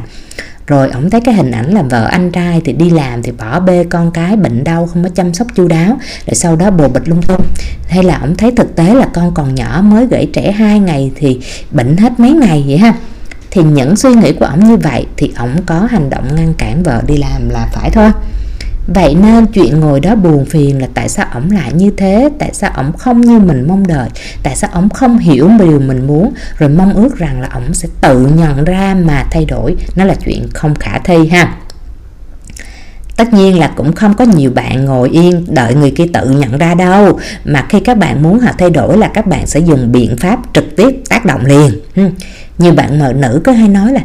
rồi 0.71 0.89
ổng 0.89 1.09
thấy 1.09 1.21
cái 1.21 1.35
hình 1.35 1.51
ảnh 1.51 1.73
là 1.73 1.81
vợ 1.81 2.05
anh 2.05 2.31
trai 2.31 2.61
thì 2.65 2.73
đi 2.73 2.89
làm 2.89 3.23
thì 3.23 3.31
bỏ 3.31 3.59
bê 3.59 3.83
con 3.89 4.11
cái 4.11 4.35
bệnh 4.35 4.63
đau, 4.63 4.87
không 4.87 5.03
có 5.03 5.09
chăm 5.09 5.33
sóc 5.33 5.47
chu 5.55 5.67
đáo, 5.67 5.97
rồi 6.27 6.35
sau 6.35 6.55
đó 6.55 6.71
bồ 6.71 6.87
bịch 6.87 7.07
lung 7.07 7.21
tung. 7.21 7.41
Hay 7.89 8.03
là 8.03 8.19
ổng 8.21 8.35
thấy 8.35 8.51
thực 8.51 8.75
tế 8.75 8.93
là 8.93 9.07
con 9.13 9.33
còn 9.33 9.55
nhỏ 9.55 9.81
mới 9.83 10.07
gãy 10.07 10.27
trẻ 10.33 10.51
hai 10.51 10.79
ngày 10.79 11.11
thì 11.15 11.39
bệnh 11.71 11.97
hết 11.97 12.19
mấy 12.19 12.31
ngày 12.31 12.63
vậy 12.67 12.77
ha? 12.77 12.93
Thì 13.51 13.63
những 13.63 13.95
suy 13.95 14.13
nghĩ 14.13 14.33
của 14.33 14.45
ổng 14.45 14.67
như 14.67 14.77
vậy 14.77 15.05
thì 15.17 15.31
ổng 15.37 15.55
có 15.65 15.87
hành 15.91 16.09
động 16.09 16.35
ngăn 16.35 16.53
cản 16.53 16.83
vợ 16.83 17.01
đi 17.07 17.17
làm 17.17 17.49
là 17.49 17.67
phải 17.73 17.89
thôi. 17.89 18.09
Vậy 18.87 19.15
nên 19.15 19.45
chuyện 19.45 19.79
ngồi 19.79 19.99
đó 19.99 20.15
buồn 20.15 20.45
phiền 20.45 20.81
là 20.81 20.87
tại 20.93 21.09
sao 21.09 21.25
ổng 21.33 21.51
lại 21.51 21.73
như 21.73 21.91
thế, 21.97 22.29
tại 22.39 22.49
sao 22.53 22.71
ổng 22.75 22.97
không 22.97 23.21
như 23.21 23.39
mình 23.39 23.67
mong 23.67 23.87
đợi, 23.87 24.09
tại 24.43 24.55
sao 24.55 24.69
ổng 24.73 24.89
không 24.89 25.17
hiểu 25.17 25.49
điều 25.59 25.79
mình 25.79 26.07
muốn, 26.07 26.33
rồi 26.57 26.69
mong 26.69 26.93
ước 26.93 27.17
rằng 27.17 27.41
là 27.41 27.49
ổng 27.53 27.73
sẽ 27.73 27.89
tự 28.01 28.25
nhận 28.25 28.63
ra 28.63 28.95
mà 29.05 29.25
thay 29.31 29.45
đổi, 29.45 29.75
nó 29.95 30.05
là 30.05 30.15
chuyện 30.25 30.47
không 30.53 30.75
khả 30.75 30.99
thi 30.99 31.27
ha. 31.27 31.55
Tất 33.17 33.33
nhiên 33.33 33.59
là 33.59 33.67
cũng 33.75 33.93
không 33.93 34.13
có 34.13 34.25
nhiều 34.25 34.51
bạn 34.51 34.85
ngồi 34.85 35.09
yên 35.09 35.45
đợi 35.49 35.75
người 35.75 35.91
kia 35.91 36.05
tự 36.13 36.29
nhận 36.29 36.57
ra 36.57 36.73
đâu. 36.73 37.19
Mà 37.45 37.65
khi 37.69 37.79
các 37.79 37.97
bạn 37.97 38.23
muốn 38.23 38.39
họ 38.39 38.51
thay 38.57 38.69
đổi 38.69 38.97
là 38.97 39.07
các 39.07 39.27
bạn 39.27 39.47
sẽ 39.47 39.59
dùng 39.59 39.91
biện 39.91 40.17
pháp 40.17 40.39
trực 40.53 40.75
tiếp 40.75 41.01
tác 41.09 41.25
động 41.25 41.45
liền. 41.45 41.71
Nhiều 42.57 42.73
bạn 42.73 42.99
mợ 42.99 43.13
nữ 43.13 43.41
có 43.43 43.51
hay 43.51 43.67
nói 43.67 43.93
là 43.93 44.01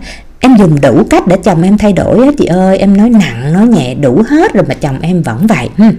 em 0.46 0.56
dùng 0.56 0.81
đủ 0.81 1.02
cách 1.10 1.26
để 1.26 1.37
chồng 1.44 1.62
em 1.62 1.78
thay 1.78 1.93
đổi 1.93 2.26
á 2.26 2.32
chị 2.38 2.46
ơi. 2.46 2.78
Em 2.78 2.96
nói 2.96 3.10
nặng 3.10 3.52
nói 3.52 3.66
nhẹ 3.66 3.94
đủ 3.94 4.22
hết 4.28 4.54
rồi 4.54 4.64
mà 4.69 4.75
chồng 4.75 5.00
em 5.00 5.22
vẫn 5.22 5.46
vậy. 5.46 5.69
Hmm. 5.76 5.93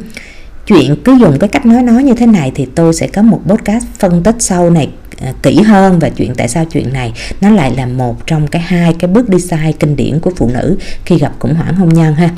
chuyện 0.68 0.96
cứ 1.04 1.14
dùng 1.14 1.40
cái 1.40 1.50
cách 1.50 1.66
nói 1.66 1.84
nói 1.84 2.04
như 2.04 2.14
thế 2.14 2.26
này 2.26 2.52
thì 2.56 2.68
tôi 2.76 2.94
sẽ 2.94 3.08
có 3.08 3.22
một 3.22 3.42
podcast 3.48 3.86
phân 4.00 4.24
tích 4.24 4.36
sau 4.40 4.70
này 4.70 4.90
à, 5.22 5.34
kỹ 5.44 5.62
hơn 5.62 6.00
và 6.00 6.10
chuyện 6.10 6.36
tại 6.36 6.48
sao 6.48 6.66
chuyện 6.66 6.94
này 6.94 7.14
nó 7.42 7.50
lại 7.50 7.74
là 7.78 7.86
một 7.86 8.28
trong 8.28 8.48
cái 8.48 8.62
hai 8.62 8.94
cái 9.00 9.12
bước 9.12 9.30
đi 9.30 9.40
sai 9.40 9.74
kinh 9.80 9.96
điển 9.96 10.20
của 10.20 10.32
phụ 10.36 10.50
nữ 10.54 10.78
khi 11.06 11.18
gặp 11.18 11.32
khủng 11.40 11.56
hoảng 11.56 11.76
hôn 11.76 11.90
nhân 11.90 12.16
ha. 12.16 12.30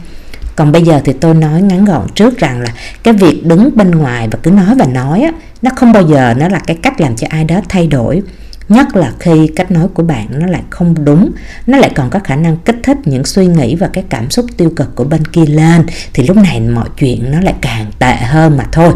Còn 0.55 0.71
bây 0.71 0.81
giờ 0.81 1.01
thì 1.05 1.13
tôi 1.13 1.33
nói 1.33 1.61
ngắn 1.61 1.85
gọn 1.85 2.07
trước 2.15 2.37
rằng 2.37 2.61
là 2.61 2.73
cái 3.03 3.13
việc 3.13 3.45
đứng 3.45 3.69
bên 3.75 3.91
ngoài 3.91 4.27
và 4.31 4.39
cứ 4.43 4.51
nói 4.51 4.75
và 4.79 4.85
nói 4.85 5.21
á, 5.21 5.31
nó 5.61 5.71
không 5.75 5.91
bao 5.91 6.03
giờ 6.07 6.33
nó 6.37 6.47
là 6.47 6.59
cái 6.59 6.77
cách 6.81 7.01
làm 7.01 7.15
cho 7.15 7.27
ai 7.29 7.43
đó 7.43 7.61
thay 7.69 7.87
đổi 7.87 8.21
nhất 8.69 8.95
là 8.95 9.13
khi 9.19 9.47
cách 9.55 9.71
nói 9.71 9.87
của 9.93 10.03
bạn 10.03 10.27
nó 10.31 10.47
lại 10.47 10.61
không 10.69 11.05
đúng 11.05 11.31
nó 11.67 11.77
lại 11.77 11.91
còn 11.95 12.09
có 12.09 12.19
khả 12.19 12.35
năng 12.35 12.57
kích 12.57 12.77
thích 12.83 12.97
những 13.05 13.25
suy 13.25 13.47
nghĩ 13.47 13.75
và 13.75 13.89
cái 13.93 14.03
cảm 14.09 14.29
xúc 14.29 14.45
tiêu 14.57 14.71
cực 14.75 14.95
của 14.95 15.03
bên 15.03 15.25
kia 15.25 15.45
lên 15.45 15.85
thì 16.13 16.27
lúc 16.27 16.37
này 16.37 16.59
mọi 16.59 16.89
chuyện 16.97 17.31
nó 17.31 17.41
lại 17.41 17.53
càng 17.61 17.91
tệ 17.99 18.15
hơn 18.15 18.57
mà 18.57 18.65
thôi. 18.71 18.93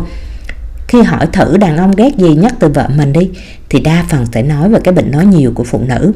Khi 0.87 1.01
hỏi 1.01 1.27
thử 1.33 1.57
đàn 1.57 1.77
ông 1.77 1.91
ghét 1.91 2.17
gì 2.17 2.35
nhất 2.35 2.53
từ 2.59 2.67
vợ 2.69 2.89
mình 2.97 3.13
đi 3.13 3.29
thì 3.69 3.79
đa 3.79 4.05
phần 4.09 4.25
sẽ 4.33 4.43
nói 4.43 4.69
về 4.69 4.79
cái 4.83 4.93
bệnh 4.93 5.11
nói 5.11 5.25
nhiều 5.25 5.51
của 5.55 5.63
phụ 5.63 5.81
nữ. 5.87 6.13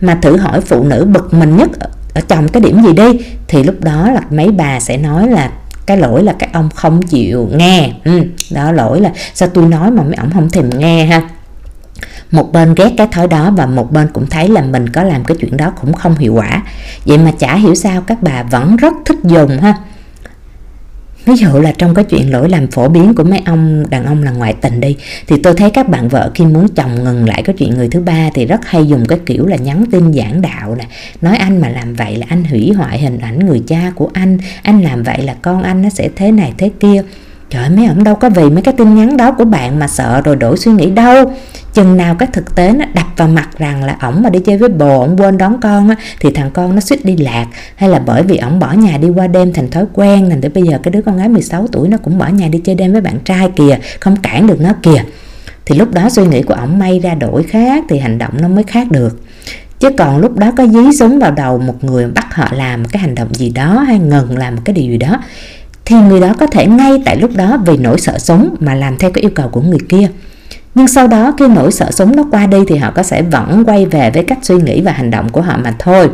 Mà 0.00 0.14
thử 0.14 0.36
hỏi 0.36 0.60
phụ 0.60 0.84
nữ 0.84 1.04
bực 1.04 1.34
mình 1.34 1.56
nhất 1.56 1.70
ở 2.14 2.20
chồng 2.28 2.48
cái 2.48 2.62
điểm 2.62 2.82
gì 2.82 2.92
đi 2.92 3.26
thì 3.48 3.62
lúc 3.62 3.80
đó 3.80 4.10
là 4.10 4.20
mấy 4.30 4.48
bà 4.50 4.80
sẽ 4.80 4.96
nói 4.96 5.28
là 5.28 5.50
cái 5.86 5.96
lỗi 5.96 6.22
là 6.22 6.32
các 6.38 6.52
ông 6.52 6.70
không 6.74 7.02
chịu 7.02 7.48
nghe. 7.56 7.92
Ừ, 8.04 8.22
đó 8.50 8.72
lỗi 8.72 9.00
là 9.00 9.10
sao 9.34 9.48
tôi 9.54 9.64
nói 9.64 9.90
mà 9.90 10.02
mấy 10.02 10.14
ông 10.14 10.30
không 10.32 10.50
thèm 10.50 10.70
nghe 10.78 11.04
ha? 11.04 11.28
Một 12.30 12.52
bên 12.52 12.74
ghét 12.74 12.90
cái 12.96 13.06
thói 13.06 13.28
đó 13.28 13.50
và 13.56 13.66
một 13.66 13.92
bên 13.92 14.08
cũng 14.12 14.26
thấy 14.26 14.48
là 14.48 14.62
mình 14.62 14.88
có 14.88 15.02
làm 15.02 15.24
cái 15.24 15.36
chuyện 15.40 15.56
đó 15.56 15.72
cũng 15.80 15.92
không 15.92 16.16
hiệu 16.18 16.34
quả. 16.34 16.62
Vậy 17.04 17.18
mà 17.18 17.32
chả 17.38 17.56
hiểu 17.56 17.74
sao 17.74 18.00
các 18.00 18.22
bà 18.22 18.42
vẫn 18.42 18.76
rất 18.76 18.92
thích 19.04 19.18
dùng 19.24 19.58
ha. 19.58 19.74
Ví 21.24 21.34
dụ 21.34 21.60
là 21.60 21.72
trong 21.78 21.94
cái 21.94 22.04
chuyện 22.04 22.32
lỗi 22.32 22.48
làm 22.48 22.66
phổ 22.66 22.88
biến 22.88 23.14
của 23.14 23.24
mấy 23.24 23.42
ông, 23.46 23.90
đàn 23.90 24.06
ông 24.06 24.22
là 24.22 24.30
ngoại 24.30 24.52
tình 24.52 24.80
đi, 24.80 24.96
thì 25.26 25.36
tôi 25.42 25.54
thấy 25.54 25.70
các 25.70 25.88
bạn 25.88 26.08
vợ 26.08 26.30
khi 26.34 26.44
muốn 26.44 26.68
chồng 26.68 27.04
ngừng 27.04 27.28
lại 27.28 27.42
cái 27.42 27.56
chuyện 27.58 27.74
người 27.74 27.88
thứ 27.88 28.00
ba 28.00 28.30
thì 28.34 28.46
rất 28.46 28.60
hay 28.66 28.86
dùng 28.86 29.06
cái 29.08 29.18
kiểu 29.26 29.46
là 29.46 29.56
nhắn 29.56 29.84
tin 29.92 30.12
giảng 30.12 30.42
đạo 30.42 30.74
nè. 30.74 30.84
Nói 31.20 31.36
anh 31.36 31.60
mà 31.60 31.68
làm 31.68 31.94
vậy 31.94 32.16
là 32.16 32.26
anh 32.28 32.44
hủy 32.44 32.72
hoại 32.72 32.98
hình 32.98 33.18
ảnh 33.18 33.46
người 33.46 33.62
cha 33.66 33.92
của 33.94 34.10
anh 34.12 34.38
anh 34.62 34.82
làm 34.82 35.02
vậy 35.02 35.22
là 35.22 35.34
con 35.42 35.62
anh 35.62 35.82
nó 35.82 35.88
sẽ 35.88 36.08
thế 36.16 36.32
này 36.32 36.52
thế 36.58 36.70
kia. 36.80 37.02
Trời 37.50 37.70
mấy 37.70 37.86
ông 37.86 38.04
đâu 38.04 38.14
có 38.14 38.30
vì 38.30 38.50
mấy 38.50 38.62
cái 38.62 38.74
tin 38.78 38.94
nhắn 38.94 39.16
đó 39.16 39.32
của 39.32 39.44
bạn 39.44 39.78
mà 39.78 39.88
sợ 39.88 40.20
rồi 40.24 40.36
đổi 40.36 40.56
suy 40.56 40.72
nghĩ 40.72 40.90
đâu. 40.90 41.32
Chừng 41.76 41.96
nào 41.96 42.14
cái 42.14 42.28
thực 42.32 42.54
tế 42.54 42.72
nó 42.72 42.84
đập 42.94 43.06
vào 43.16 43.28
mặt 43.28 43.48
rằng 43.58 43.84
là 43.84 43.96
ổng 44.00 44.22
mà 44.22 44.30
đi 44.30 44.40
chơi 44.40 44.58
với 44.58 44.68
bồ, 44.68 45.00
ổng 45.00 45.20
quên 45.20 45.38
đón 45.38 45.60
con 45.60 45.88
á, 45.88 45.96
thì 46.20 46.30
thằng 46.30 46.50
con 46.50 46.74
nó 46.74 46.80
suýt 46.80 47.04
đi 47.04 47.16
lạc. 47.16 47.46
Hay 47.76 47.88
là 47.88 47.98
bởi 47.98 48.22
vì 48.22 48.36
ổng 48.36 48.58
bỏ 48.58 48.72
nhà 48.72 48.98
đi 48.98 49.08
qua 49.08 49.26
đêm 49.26 49.52
thành 49.52 49.70
thói 49.70 49.84
quen 49.92 50.30
Thành 50.30 50.40
tới 50.40 50.50
bây 50.50 50.62
giờ 50.62 50.78
cái 50.82 50.92
đứa 50.92 51.02
con 51.02 51.16
gái 51.16 51.28
16 51.28 51.66
tuổi 51.72 51.88
nó 51.88 51.96
cũng 51.96 52.18
bỏ 52.18 52.28
nhà 52.28 52.48
đi 52.48 52.58
chơi 52.58 52.74
đêm 52.74 52.92
với 52.92 53.00
bạn 53.00 53.18
trai 53.24 53.50
kìa 53.56 53.78
Không 54.00 54.16
cản 54.16 54.46
được 54.46 54.60
nó 54.60 54.72
kìa. 54.82 55.02
Thì 55.64 55.78
lúc 55.78 55.92
đó 55.92 56.08
suy 56.10 56.26
nghĩ 56.26 56.42
của 56.42 56.54
ổng 56.54 56.78
may 56.78 56.98
ra 56.98 57.14
đổi 57.14 57.42
khác 57.42 57.84
thì 57.88 57.98
hành 57.98 58.18
động 58.18 58.32
nó 58.40 58.48
mới 58.48 58.64
khác 58.64 58.90
được. 58.90 59.20
Chứ 59.78 59.90
còn 59.98 60.18
lúc 60.18 60.38
đó 60.38 60.52
có 60.56 60.66
dí 60.66 60.96
súng 60.98 61.18
vào 61.18 61.30
đầu 61.30 61.58
một 61.58 61.84
người 61.84 62.06
bắt 62.08 62.34
họ 62.34 62.48
làm 62.52 62.82
một 62.82 62.88
cái 62.92 63.02
hành 63.02 63.14
động 63.14 63.34
gì 63.34 63.50
đó 63.50 63.78
hay 63.78 63.98
ngừng 63.98 64.38
làm 64.38 64.54
một 64.54 64.62
cái 64.64 64.74
điều 64.74 64.90
gì 64.90 64.98
đó 64.98 65.22
thì 65.84 65.96
người 65.96 66.20
đó 66.20 66.34
có 66.38 66.46
thể 66.46 66.66
ngay 66.66 67.02
tại 67.04 67.16
lúc 67.16 67.30
đó 67.36 67.58
vì 67.66 67.76
nỗi 67.76 68.00
sợ 68.00 68.18
sống 68.18 68.56
mà 68.60 68.74
làm 68.74 68.98
theo 68.98 69.10
cái 69.10 69.22
yêu 69.22 69.30
cầu 69.34 69.48
của 69.48 69.60
người 69.60 69.80
kia 69.88 70.08
nhưng 70.76 70.88
sau 70.88 71.06
đó 71.06 71.34
khi 71.38 71.48
nỗi 71.48 71.72
sợ 71.72 71.90
sống 71.90 72.16
nó 72.16 72.24
qua 72.30 72.46
đi 72.46 72.58
thì 72.68 72.76
họ 72.76 72.90
có 72.90 73.02
sẽ 73.02 73.22
vẫn 73.22 73.64
quay 73.66 73.86
về 73.86 74.10
với 74.10 74.24
cách 74.24 74.38
suy 74.42 74.56
nghĩ 74.56 74.80
và 74.80 74.92
hành 74.92 75.10
động 75.10 75.28
của 75.28 75.40
họ 75.40 75.56
mà 75.64 75.74
thôi. 75.78 76.10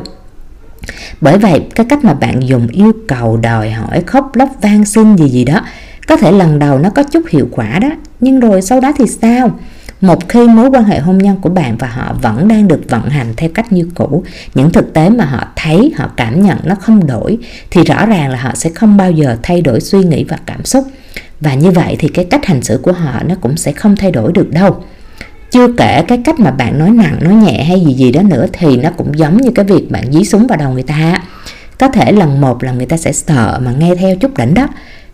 Bởi 1.21 1.39
vậy, 1.39 1.67
cái 1.75 1.87
cách 1.89 2.05
mà 2.05 2.15
bạn 2.15 2.49
dùng 2.49 2.69
yêu 2.69 2.93
cầu, 3.09 3.37
đòi 3.37 3.71
hỏi, 3.71 4.03
khóc, 4.07 4.37
lóc, 4.37 4.49
van 4.61 4.85
xin 4.85 5.17
gì 5.17 5.29
gì 5.29 5.45
đó, 5.45 5.61
có 6.09 6.17
thể 6.17 6.33
lần 6.33 6.59
đầu 6.59 6.79
nó 6.79 6.91
có 6.91 7.03
chút 7.03 7.23
hiệu 7.31 7.49
quả 7.51 7.79
đó. 7.79 7.89
Nhưng 8.21 8.41
rồi 8.41 8.63
sau 8.63 8.81
đó 8.81 8.93
thì 8.99 9.07
sao? 9.07 9.59
Một 10.01 10.29
khi 10.29 10.49
mối 10.49 10.71
quan 10.71 10.85
hệ 10.85 10.99
hôn 10.99 11.19
nhân 11.19 11.37
của 11.41 11.51
bạn 11.51 11.77
và 11.77 11.89
họ 11.89 12.17
vẫn 12.23 12.49
đang 12.49 12.69
được 12.69 12.81
vận 12.89 13.09
hành 13.09 13.35
theo 13.37 13.51
cách 13.55 13.73
như 13.73 13.89
cũ, 13.95 14.25
những 14.55 14.71
thực 14.73 14.93
tế 14.93 15.11
mà 15.11 15.25
họ 15.25 15.47
thấy, 15.57 15.93
họ 15.97 16.11
cảm 16.17 16.43
nhận 16.43 16.59
nó 16.65 16.75
không 16.75 17.07
đổi, 17.07 17.39
thì 17.71 17.85
rõ 17.85 18.07
ràng 18.07 18.31
là 18.31 18.39
họ 18.39 18.51
sẽ 18.55 18.71
không 18.71 18.97
bao 18.97 19.11
giờ 19.11 19.37
thay 19.43 19.61
đổi 19.61 19.81
suy 19.81 19.99
nghĩ 19.99 20.25
và 20.25 20.39
cảm 20.47 20.65
xúc 20.65 20.85
và 21.43 21.55
như 21.55 21.71
vậy 21.71 21.97
thì 21.99 22.09
cái 22.09 22.25
cách 22.25 22.47
hành 22.47 22.63
xử 22.63 22.81
của 22.83 22.93
họ 22.93 23.23
nó 23.27 23.35
cũng 23.41 23.57
sẽ 23.57 23.73
không 23.73 23.97
thay 23.97 24.11
đổi 24.11 24.33
được 24.33 24.51
đâu. 24.51 24.85
Chưa 25.51 25.69
kể 25.79 26.03
cái 26.09 26.19
cách 26.25 26.41
mà 26.41 26.51
bạn 26.51 26.79
nói 26.79 26.91
nặng, 26.91 27.19
nói 27.21 27.35
nhẹ 27.35 27.65
hay 27.65 27.81
gì 27.81 27.95
gì 27.95 28.13
đó 28.13 28.23
nữa 28.23 28.47
thì 28.53 28.77
nó 28.77 28.91
cũng 28.97 29.19
giống 29.19 29.37
như 29.37 29.51
cái 29.55 29.65
việc 29.65 29.91
bạn 29.91 30.13
dí 30.13 30.25
súng 30.25 30.47
vào 30.47 30.59
đầu 30.59 30.71
người 30.71 30.83
ta 30.83 31.23
có 31.79 31.89
thể 31.89 32.13
lần 32.13 32.41
một 32.41 32.63
là 32.63 32.73
người 32.73 32.87
ta 32.87 32.97
sẽ 32.97 33.13
sợ 33.13 33.61
mà 33.65 33.73
nghe 33.73 33.95
theo 33.95 34.17
chút 34.17 34.39
đỉnh 34.39 34.55
đó. 34.55 34.69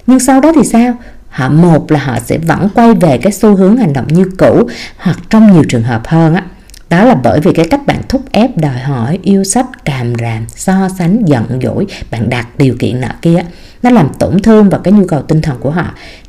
Nhưng 0.06 0.20
sau 0.20 0.40
đó 0.40 0.52
thì 0.54 0.64
sao? 0.64 0.94
Họ 1.28 1.48
một 1.48 1.90
là 1.90 1.98
họ 1.98 2.18
sẽ 2.20 2.38
vẫn 2.38 2.68
quay 2.74 2.94
về 2.94 3.18
cái 3.18 3.32
xu 3.32 3.56
hướng 3.56 3.76
hành 3.76 3.92
động 3.92 4.06
như 4.08 4.24
cũ 4.38 4.68
hoặc 4.96 5.18
trong 5.30 5.52
nhiều 5.52 5.64
trường 5.68 5.82
hợp 5.82 6.06
hơn 6.06 6.34
á. 6.34 6.44
Đó 6.90 7.04
là 7.04 7.14
bởi 7.14 7.40
vì 7.40 7.52
cái 7.52 7.66
cách 7.70 7.86
bạn 7.86 8.00
thúc 8.08 8.22
ép, 8.32 8.56
đòi 8.56 8.78
hỏi, 8.78 9.18
yêu 9.22 9.44
sách, 9.44 9.66
càm 9.84 10.12
ràm, 10.20 10.46
so 10.48 10.88
sánh, 10.98 11.22
giận 11.26 11.60
dỗi, 11.62 11.86
bạn 12.10 12.30
đặt 12.30 12.46
điều 12.58 12.74
kiện 12.78 13.00
nọ 13.00 13.08
kia 13.22 13.44
nó 13.82 13.90
làm 13.90 14.08
tổn 14.18 14.42
thương 14.42 14.70
vào 14.70 14.80
cái 14.80 14.92
nhu 14.92 15.06
cầu 15.06 15.22
tinh 15.22 15.42
thần 15.42 15.56
của 15.60 15.70
họ. 15.70 15.84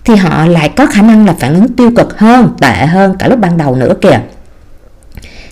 Thì 0.06 0.16
họ 0.16 0.46
lại 0.46 0.70
có 0.70 0.86
khả 0.86 1.02
năng 1.02 1.26
là 1.26 1.34
phản 1.40 1.54
ứng 1.54 1.74
tiêu 1.74 1.92
cực 1.96 2.20
hơn, 2.20 2.54
tệ 2.62 2.86
hơn 2.86 3.16
cả 3.20 3.28
lúc 3.28 3.40
ban 3.40 3.58
đầu 3.58 3.76
nữa 3.76 3.94
kìa. 4.02 4.20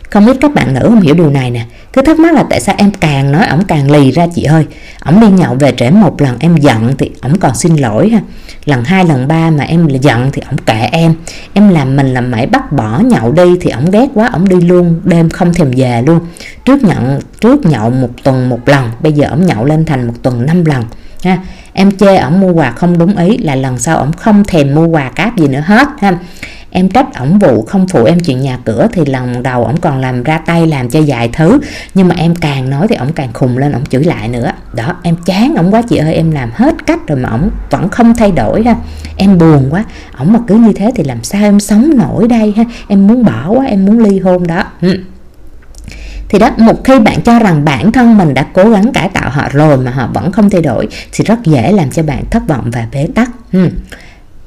Không 0.10 0.25
biết 0.25 0.38
các 0.42 0.54
bạn 0.54 0.74
nữ 0.74 0.82
không 0.84 1.01
hiểu 1.01 1.16
điều 1.16 1.30
này 1.30 1.51
nè. 1.51 1.66
Cứ 1.94 2.01
thắc 2.01 2.20
mắc 2.20 2.34
là 2.34 2.44
tại 2.50 2.62
sao 2.62 2.75
em 2.77 2.92
càng 2.92 3.32
nói 3.32 3.48
ổng 3.48 3.63
càng 3.68 3.92
lì 3.92 4.12
ra 4.12 4.27
chị 4.36 4.44
ơi. 4.44 4.66
Ổng 5.06 5.20
đi 5.22 5.27
nhậu 5.27 5.56
về 5.56 5.74
trễ 5.77 5.89
một 5.89 6.22
lần 6.22 6.38
em 6.39 6.58
giận 6.58 6.96
thì 6.98 7.12
ổng 7.22 7.39
còn 7.39 7.56
xin 7.56 7.75
lỗi 7.75 8.10
ha. 8.10 8.22
Lần 8.66 8.84
hai, 8.84 9.06
lần 9.06 9.27
ba 9.27 9.50
mà 9.50 9.63
em 9.63 9.88
giận 9.88 10.30
thì 10.34 10.42
ổng 10.50 10.58
kệ 10.58 10.89
em. 10.92 11.13
Em 11.54 11.70
làm 11.70 11.96
mình 11.96 12.13
làm 12.13 12.32
mãi 12.32 12.48
bắt 12.48 12.72
bỏ 12.72 13.00
nhậu 13.00 13.32
đi 13.32 13.58
thì 13.62 13.72
ổng 13.72 13.92
ghét 13.92 14.08
quá, 14.13 14.30
ổng 14.34 14.50
đi 14.50 14.62
luôn, 14.62 15.01
đêm 15.04 15.30
không 15.30 15.54
thèm 15.54 15.72
về 15.77 16.01
luôn. 16.01 16.20
Trước 16.66 16.84
nhận, 16.84 17.20
trước 17.42 17.66
nhậu 17.66 17.89
một 17.89 18.10
tuần 18.24 18.50
một 18.50 18.60
lần, 18.66 18.92
bây 19.00 19.13
giờ 19.13 19.27
ổng 19.30 19.46
nhậu 19.46 19.66
lên 19.66 19.86
thành 19.86 20.08
một 20.08 20.13
tuần 20.22 20.46
năm 20.46 20.66
lần, 20.66 20.84
ha 21.24 21.38
em 21.79 21.91
chê 21.98 22.17
ổng 22.17 22.39
mua 22.39 22.53
quà 22.53 22.72
không 22.72 22.98
đúng 22.98 23.17
ý 23.17 23.38
là 23.38 23.55
lần 23.55 23.77
sau 23.77 23.98
ổng 23.98 24.13
không 24.13 24.43
thèm 24.43 24.75
mua 24.75 24.88
quà 24.88 25.10
cáp 25.10 25.38
gì 25.38 25.48
nữa 25.48 25.63
hết, 25.65 25.88
ha. 26.00 26.17
Em 26.72 26.89
trách 26.89 27.19
ổng 27.19 27.39
vụ 27.39 27.62
không 27.62 27.88
phụ 27.88 28.03
em 28.03 28.19
chuyện 28.19 28.41
nhà 28.41 28.60
cửa 28.65 28.88
thì 28.93 29.05
lần 29.05 29.43
đầu 29.43 29.65
ổng 29.65 29.77
còn 29.77 30.01
làm 30.01 30.24
ra 30.24 30.38
tay 30.38 30.67
làm 30.67 30.89
cho 30.89 31.00
dài 31.00 31.29
thứ, 31.34 31.60
nhưng 31.93 32.07
mà 32.07 32.15
em 32.17 32.36
càng 32.36 32.69
nói 32.69 32.88
thì 32.88 32.96
ổng 32.96 33.13
càng 33.13 33.34
khùng 33.34 33.57
lên, 33.57 33.72
ổng 33.72 33.86
chửi 33.86 34.03
lại 34.03 34.27
nữa. 34.27 34.51
Đó, 34.74 34.96
em 35.03 35.15
chán 35.25 35.55
ổng 35.55 35.74
quá 35.74 35.81
chị 35.81 35.98
ơi, 35.98 36.13
em 36.13 36.31
làm 36.31 36.50
hết 36.53 36.86
cách 36.86 37.07
rồi 37.07 37.17
mà 37.17 37.29
ổng 37.29 37.50
vẫn 37.69 37.89
không 37.89 38.13
thay 38.15 38.31
đổi, 38.31 38.63
ha. 38.63 38.75
Em 39.17 39.38
buồn 39.38 39.67
quá, 39.69 39.84
ổng 40.17 40.34
mà 40.34 40.39
cứ 40.48 40.55
như 40.55 40.74
thế 40.74 40.91
thì 40.96 41.03
làm 41.03 41.24
sao 41.24 41.41
em 41.41 41.60
sống 41.60 41.89
nổi 41.98 42.27
đây, 42.27 42.53
ha. 42.57 42.63
Em 42.88 43.07
muốn 43.07 43.24
bỏ 43.24 43.50
quá, 43.50 43.65
em 43.65 43.86
muốn 43.86 44.00
ly 44.00 44.19
hôn 44.19 44.48
đó. 44.48 44.63
Ừ 44.81 44.98
thì 46.29 46.39
đó 46.39 46.50
một 46.57 46.84
khi 46.84 47.00
bạn 47.00 47.22
cho 47.22 47.39
rằng 47.39 47.65
bản 47.65 47.91
thân 47.91 48.17
mình 48.17 48.34
đã 48.34 48.46
cố 48.53 48.69
gắng 48.69 48.93
cải 48.93 49.10
tạo 49.10 49.29
họ 49.29 49.48
rồi 49.51 49.77
mà 49.77 49.91
họ 49.91 50.10
vẫn 50.13 50.31
không 50.31 50.50
thay 50.50 50.62
đổi 50.62 50.88
thì 51.12 51.24
rất 51.24 51.43
dễ 51.43 51.72
làm 51.72 51.91
cho 51.91 52.03
bạn 52.03 52.24
thất 52.31 52.48
vọng 52.48 52.72
và 52.74 52.88
bế 52.91 53.07
tắc. 53.15 53.29
Ừ. 53.53 53.69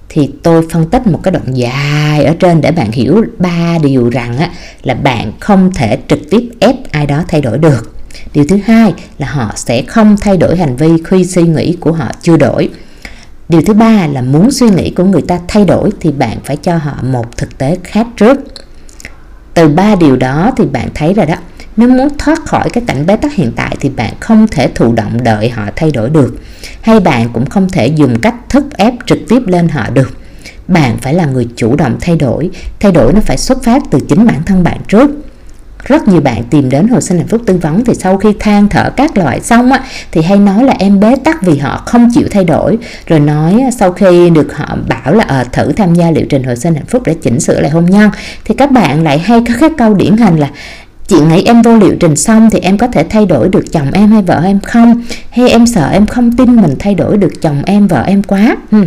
Thì 0.08 0.30
tôi 0.42 0.68
phân 0.70 0.90
tích 0.90 1.06
một 1.06 1.20
cái 1.22 1.32
đoạn 1.32 1.54
dài 1.54 2.25
ở 2.25 2.34
trên 2.38 2.60
để 2.60 2.72
bạn 2.72 2.92
hiểu 2.92 3.25
ba 3.38 3.78
điều 3.82 4.10
rằng 4.10 4.38
á, 4.38 4.50
là 4.82 4.94
bạn 4.94 5.32
không 5.40 5.75
thể 5.75 5.99
trực 6.08 6.18
tiếp 6.30 6.50
ép 6.60 6.75
ai 6.92 7.06
đó 7.06 7.25
thay 7.28 7.40
đổi 7.40 7.58
được. 7.58 7.94
Điều 8.34 8.44
thứ 8.49 8.58
hai 8.64 8.94
là 9.18 9.26
họ 9.30 9.52
sẽ 9.56 9.82
không 9.82 10.16
thay 10.20 10.37
đổi 10.37 10.56
hành 10.56 10.76
vi 10.76 10.88
khi 11.04 11.25
suy 11.25 11.42
nghĩ 11.42 11.76
của 11.80 11.92
họ 11.92 12.08
chưa 12.22 12.37
đổi. 12.37 12.68
Điều 13.49 13.62
thứ 13.62 13.75
ba 13.75 14.06
là 14.06 14.22
muốn 14.22 14.50
suy 14.50 14.70
nghĩ 14.70 14.90
của 14.90 15.04
người 15.04 15.22
ta 15.22 15.38
thay 15.49 15.64
đổi 15.64 15.90
thì 16.00 16.12
bạn 16.12 16.38
phải 16.44 16.56
cho 16.56 16.76
họ 16.76 16.94
một 17.02 17.37
thực 17.37 17.58
tế 17.58 17.76
khác 17.84 18.06
trước. 18.16 18.38
Từ 19.54 19.68
ba 19.68 19.94
điều 19.94 20.16
đó 20.16 20.52
thì 20.56 20.64
bạn 20.66 20.88
thấy 20.94 21.14
rồi 21.14 21.26
đó 21.26 21.34
nếu 21.80 21.88
muốn 21.88 22.08
thoát 22.18 22.44
khỏi 22.44 22.70
cái 22.70 22.84
cảnh 22.87 23.06
bế 23.06 23.16
tắc 23.16 23.34
hiện 23.34 23.52
tại 23.56 23.76
thì 23.80 23.88
bạn 23.88 24.14
không 24.20 24.46
thể 24.49 24.68
thụ 24.75 24.92
động 24.92 25.25
đợi 25.25 25.49
họ 25.49 25.62
thay 25.76 25.90
đổi 25.90 26.10
được. 26.10 26.34
Hay 26.80 27.00
bạn 27.00 27.28
cũng 27.32 27.46
không 27.46 27.68
thể 27.68 27.87
dùng 27.87 28.20
cách 28.20 28.34
thúc 28.49 28.64
ép 28.76 28.94
trực 29.06 29.18
tiếp 29.28 29.42
lên 29.46 29.68
họ 29.68 29.90
được. 29.90 30.10
Bạn 30.68 30.96
phải 30.99 31.14
là 31.14 31.26
người 31.26 31.49
chủ 31.56 31.76
động 31.76 31.96
thay 32.00 32.16
đổi. 32.16 32.50
Thay 32.80 32.92
đổi 32.92 33.12
nó 33.12 33.20
phải 33.20 33.38
xuất 33.38 33.62
phát 33.62 33.82
từ 33.90 33.99
chính 34.08 34.26
bản 34.26 34.42
thân 34.46 34.62
bạn 34.62 34.78
trước. 34.88 35.10
Rất 35.84 36.08
nhiều 36.08 36.20
bạn 36.20 36.44
tìm 36.50 36.70
đến 36.70 36.88
hồ 36.88 37.00
sinh 37.00 37.18
hạnh 37.18 37.26
phúc 37.26 37.42
tư 37.46 37.58
vấn 37.62 37.84
thì 37.84 37.94
sau 37.94 38.16
khi 38.16 38.28
than 38.40 38.68
thở 38.68 38.90
các 38.96 39.16
loại 39.16 39.40
xong 39.40 39.72
á, 39.72 39.82
thì 40.12 40.22
hay 40.22 40.38
nói 40.38 40.64
là 40.64 40.75
em 40.78 41.00
bế 41.00 41.16
tắc 41.16 41.42
vì 41.42 41.58
họ 41.58 41.82
không 41.87 42.08
chịu 42.14 42.28
thay 42.30 42.44
đổi. 42.44 42.78
Rồi 43.06 43.20
nói 43.20 43.64
sau 43.78 43.92
khi 43.92 44.30
được 44.30 44.56
họ 44.56 44.76
bảo 44.88 45.14
là 45.14 45.25
à, 45.25 45.44
thử 45.52 45.72
tham 45.72 45.94
gia 45.94 46.10
liệu 46.10 46.26
trình 46.28 46.44
hồ 46.44 46.54
sinh 46.54 46.75
hạnh 46.75 46.87
phúc 46.87 47.02
để 47.06 47.14
chỉnh 47.22 47.40
sửa 47.40 47.60
lại 47.60 47.70
hôn 47.70 47.87
nhân 47.87 48.10
thì 48.44 48.54
các 48.54 48.70
bạn 48.70 49.02
lại 49.02 49.18
hay 49.18 49.42
có 49.49 49.54
cái 49.60 49.70
câu 49.78 49.94
điển 49.94 50.16
hình 50.16 50.37
là 50.37 50.50
chị 51.11 51.21
nghĩ 51.21 51.43
em 51.45 51.62
vô 51.62 51.76
liệu 51.76 51.97
trình 52.00 52.17
xong 52.17 52.50
thì 52.50 52.59
em 52.59 52.79
có 52.79 52.87
thể 52.87 53.05
thay 53.11 53.26
đổi 53.26 53.49
được 53.49 53.73
chồng 53.73 53.90
em 53.93 54.11
hay 54.11 54.23
vợ 54.23 54.43
em 54.45 54.61
không? 54.61 55.02
Hay 55.31 55.50
em 55.50 55.67
sợ 55.67 55.88
em 55.93 56.07
không 56.07 56.37
tin 56.37 56.57
mình 56.57 56.75
thay 56.79 56.95
đổi 56.95 57.17
được 57.17 57.43
chồng 57.43 57.62
em 57.67 57.87
vợ 57.87 58.02
em 58.07 58.23
quá? 58.23 58.57
Hmm. 58.71 58.87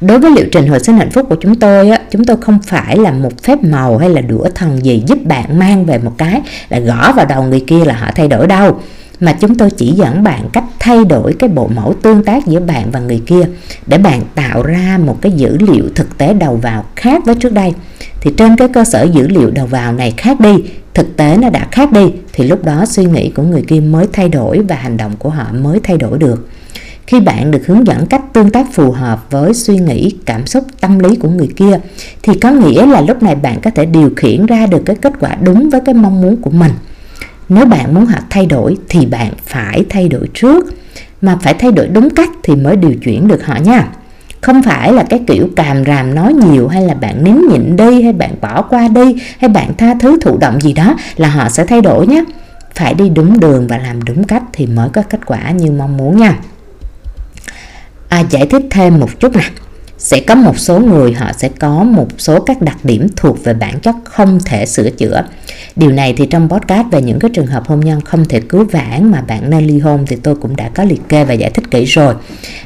Đối 0.00 0.18
với 0.18 0.30
liệu 0.30 0.44
trình 0.52 0.66
hồi 0.66 0.80
sinh 0.80 0.96
hạnh 0.96 1.10
phúc 1.10 1.26
của 1.28 1.36
chúng 1.40 1.54
tôi 1.54 1.90
á, 1.90 2.00
chúng 2.10 2.24
tôi 2.24 2.36
không 2.40 2.58
phải 2.66 2.96
là 2.96 3.12
một 3.12 3.42
phép 3.42 3.64
màu 3.64 3.98
hay 3.98 4.10
là 4.10 4.20
đũa 4.20 4.48
thần 4.54 4.84
gì 4.84 5.02
giúp 5.06 5.18
bạn 5.24 5.58
mang 5.58 5.84
về 5.84 5.98
một 5.98 6.12
cái 6.18 6.42
là 6.68 6.78
gõ 6.78 7.12
vào 7.12 7.26
đầu 7.26 7.42
người 7.42 7.64
kia 7.66 7.84
là 7.84 7.94
họ 7.94 8.10
thay 8.14 8.28
đổi 8.28 8.46
đâu 8.46 8.80
mà 9.20 9.32
chúng 9.32 9.54
tôi 9.54 9.70
chỉ 9.70 9.92
dẫn 9.92 10.22
bạn 10.22 10.48
cách 10.52 10.64
thay 10.78 11.04
đổi 11.04 11.32
cái 11.38 11.50
bộ 11.50 11.70
mẫu 11.74 11.94
tương 12.02 12.24
tác 12.24 12.46
giữa 12.46 12.60
bạn 12.60 12.90
và 12.90 13.00
người 13.00 13.22
kia 13.26 13.42
để 13.86 13.98
bạn 13.98 14.22
tạo 14.34 14.62
ra 14.62 14.98
một 15.04 15.18
cái 15.20 15.32
dữ 15.32 15.58
liệu 15.58 15.84
thực 15.94 16.18
tế 16.18 16.34
đầu 16.34 16.56
vào 16.56 16.84
khác 16.96 17.22
với 17.26 17.34
trước 17.34 17.52
đây. 17.52 17.72
Thì 18.20 18.32
trên 18.36 18.56
cái 18.56 18.68
cơ 18.68 18.84
sở 18.84 19.02
dữ 19.02 19.28
liệu 19.28 19.50
đầu 19.50 19.66
vào 19.66 19.92
này 19.92 20.14
khác 20.16 20.40
đi, 20.40 20.54
thực 20.94 21.16
tế 21.16 21.36
nó 21.36 21.50
đã 21.50 21.68
khác 21.72 21.92
đi, 21.92 22.12
thì 22.32 22.44
lúc 22.44 22.64
đó 22.64 22.84
suy 22.86 23.04
nghĩ 23.04 23.30
của 23.30 23.42
người 23.42 23.62
kia 23.62 23.80
mới 23.80 24.06
thay 24.12 24.28
đổi 24.28 24.60
và 24.68 24.76
hành 24.76 24.96
động 24.96 25.12
của 25.18 25.30
họ 25.30 25.46
mới 25.52 25.80
thay 25.82 25.96
đổi 25.96 26.18
được. 26.18 26.48
Khi 27.06 27.20
bạn 27.20 27.50
được 27.50 27.66
hướng 27.66 27.86
dẫn 27.86 28.06
cách 28.06 28.22
tương 28.32 28.50
tác 28.50 28.66
phù 28.72 28.90
hợp 28.90 29.26
với 29.30 29.54
suy 29.54 29.78
nghĩ, 29.78 30.14
cảm 30.26 30.46
xúc, 30.46 30.64
tâm 30.80 30.98
lý 30.98 31.16
của 31.16 31.28
người 31.28 31.48
kia, 31.56 31.80
thì 32.22 32.32
có 32.38 32.50
nghĩa 32.50 32.86
là 32.86 33.00
lúc 33.00 33.22
này 33.22 33.34
bạn 33.34 33.60
có 33.60 33.70
thể 33.70 33.86
điều 33.86 34.10
khiển 34.16 34.46
ra 34.46 34.66
được 34.66 34.82
cái 34.86 34.96
kết 34.96 35.12
quả 35.20 35.36
đúng 35.42 35.70
với 35.70 35.80
cái 35.84 35.94
mong 35.94 36.20
muốn 36.20 36.36
của 36.36 36.50
mình 36.50 36.72
nếu 37.48 37.66
bạn 37.66 37.94
muốn 37.94 38.06
họ 38.06 38.18
thay 38.30 38.46
đổi 38.46 38.76
thì 38.88 39.06
bạn 39.06 39.32
phải 39.46 39.84
thay 39.90 40.08
đổi 40.08 40.28
trước. 40.34 40.66
Mà 41.22 41.38
phải 41.42 41.54
thay 41.54 41.72
đổi 41.72 41.86
đúng 41.86 42.10
cách 42.10 42.30
thì 42.42 42.56
mới 42.56 42.76
điều 42.76 42.94
chuyển 42.94 43.28
được 43.28 43.46
họ 43.46 43.56
nha. 43.56 43.88
Không 44.40 44.62
phải 44.62 44.92
là 44.92 45.04
cái 45.10 45.20
kiểu 45.26 45.48
càm 45.56 45.84
ràm 45.84 46.14
nói 46.14 46.32
nhiều 46.32 46.68
hay 46.68 46.82
là 46.82 46.94
bạn 46.94 47.24
nín 47.24 47.36
nhịn 47.50 47.76
đi 47.76 48.02
hay 48.02 48.12
bạn 48.12 48.34
bỏ 48.40 48.62
qua 48.62 48.88
đi 48.88 49.16
hay 49.38 49.48
bạn 49.48 49.74
tha 49.78 49.94
thứ 50.00 50.18
thụ 50.20 50.38
động 50.38 50.60
gì 50.60 50.72
đó 50.72 50.96
là 51.16 51.28
họ 51.28 51.48
sẽ 51.48 51.64
thay 51.64 51.80
đổi 51.80 52.06
nhé. 52.06 52.24
Phải 52.74 52.94
đi 52.94 53.08
đúng 53.08 53.40
đường 53.40 53.66
và 53.66 53.78
làm 53.78 54.04
đúng 54.04 54.24
cách 54.24 54.42
thì 54.52 54.66
mới 54.66 54.88
có 54.88 55.02
kết 55.02 55.26
quả 55.26 55.50
như 55.50 55.70
mong 55.70 55.96
muốn 55.96 56.16
nha. 56.16 56.38
À, 58.08 58.20
giải 58.30 58.46
thích 58.46 58.62
thêm 58.70 59.00
một 59.00 59.20
chút 59.20 59.36
nè 59.36 59.50
sẽ 60.08 60.20
có 60.20 60.34
một 60.34 60.58
số 60.58 60.80
người 60.80 61.12
họ 61.12 61.32
sẽ 61.38 61.48
có 61.48 61.84
một 61.84 62.08
số 62.18 62.40
các 62.40 62.62
đặc 62.62 62.76
điểm 62.84 63.06
thuộc 63.16 63.44
về 63.44 63.54
bản 63.54 63.80
chất 63.80 63.96
không 64.04 64.40
thể 64.44 64.66
sửa 64.66 64.90
chữa. 64.90 65.22
Điều 65.76 65.90
này 65.90 66.14
thì 66.16 66.26
trong 66.26 66.48
podcast 66.48 66.86
về 66.90 67.02
những 67.02 67.18
cái 67.18 67.30
trường 67.34 67.46
hợp 67.46 67.62
hôn 67.66 67.80
nhân 67.80 68.00
không 68.00 68.24
thể 68.24 68.40
cứu 68.40 68.64
vãn 68.64 69.10
mà 69.10 69.20
bạn 69.20 69.50
nên 69.50 69.66
ly 69.66 69.78
hôn 69.78 70.04
thì 70.06 70.16
tôi 70.16 70.34
cũng 70.34 70.56
đã 70.56 70.68
có 70.74 70.84
liệt 70.84 71.08
kê 71.08 71.24
và 71.24 71.34
giải 71.34 71.50
thích 71.50 71.70
kỹ 71.70 71.84
rồi. 71.84 72.14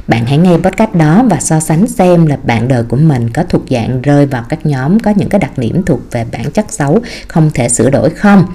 Bạn 0.08 0.26
hãy 0.26 0.38
nghe 0.38 0.56
podcast 0.56 0.94
đó 0.94 1.24
và 1.30 1.40
so 1.40 1.60
sánh 1.60 1.86
xem 1.86 2.26
là 2.26 2.36
bạn 2.42 2.68
đời 2.68 2.82
của 2.82 2.96
mình 2.96 3.30
có 3.30 3.44
thuộc 3.48 3.62
dạng 3.70 4.02
rơi 4.02 4.26
vào 4.26 4.44
các 4.48 4.66
nhóm 4.66 5.00
có 5.00 5.12
những 5.16 5.28
cái 5.28 5.38
đặc 5.38 5.58
điểm 5.58 5.82
thuộc 5.86 6.00
về 6.10 6.24
bản 6.32 6.50
chất 6.50 6.72
xấu, 6.72 6.98
không 7.28 7.50
thể 7.54 7.68
sửa 7.68 7.90
đổi 7.90 8.10
không? 8.10 8.46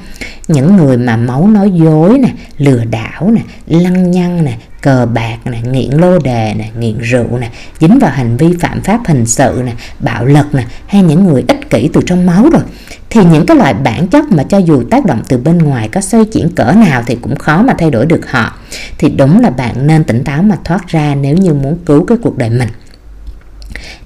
Những 0.47 0.77
người 0.77 0.97
mà 0.97 1.17
máu 1.17 1.47
nói 1.47 1.71
dối 1.71 2.19
nè, 2.19 2.29
lừa 2.57 2.83
đảo 2.83 3.31
nè, 3.31 3.41
lăng 3.67 4.11
nhăng 4.11 4.45
nè 4.45 4.57
cờ 4.81 5.05
bạc 5.05 5.37
này 5.45 5.61
nghiện 5.61 5.91
lô 5.91 6.19
đề 6.19 6.53
này 6.57 6.71
nghiện 6.79 6.97
rượu 6.99 7.37
này 7.37 7.49
dính 7.79 7.99
vào 7.99 8.11
hành 8.11 8.37
vi 8.37 8.47
phạm 8.59 8.81
pháp 8.81 8.99
hình 9.07 9.25
sự 9.25 9.61
này 9.65 9.73
bạo 9.99 10.25
lực 10.25 10.53
này 10.53 10.65
hay 10.87 11.01
những 11.01 11.23
người 11.23 11.43
ích 11.47 11.69
kỷ 11.69 11.89
từ 11.93 12.01
trong 12.05 12.25
máu 12.25 12.49
rồi. 12.49 12.61
Thì 13.09 13.21
những 13.23 13.45
cái 13.45 13.57
loại 13.57 13.73
bản 13.73 14.07
chất 14.07 14.25
mà 14.31 14.43
cho 14.43 14.57
dù 14.57 14.83
tác 14.91 15.05
động 15.05 15.21
từ 15.27 15.37
bên 15.37 15.57
ngoài 15.57 15.89
có 15.89 16.01
xoay 16.01 16.25
chuyển 16.25 16.55
cỡ 16.55 16.71
nào 16.71 17.03
thì 17.05 17.17
cũng 17.21 17.35
khó 17.35 17.61
mà 17.61 17.73
thay 17.77 17.91
đổi 17.91 18.05
được 18.05 18.31
họ. 18.31 18.57
Thì 18.97 19.09
đúng 19.09 19.39
là 19.39 19.49
bạn 19.49 19.87
nên 19.87 20.03
tỉnh 20.03 20.23
táo 20.23 20.43
mà 20.43 20.57
thoát 20.63 20.87
ra 20.87 21.15
nếu 21.15 21.35
như 21.35 21.53
muốn 21.53 21.77
cứu 21.85 22.05
cái 22.05 22.17
cuộc 22.21 22.37
đời 22.37 22.49
mình 22.49 22.69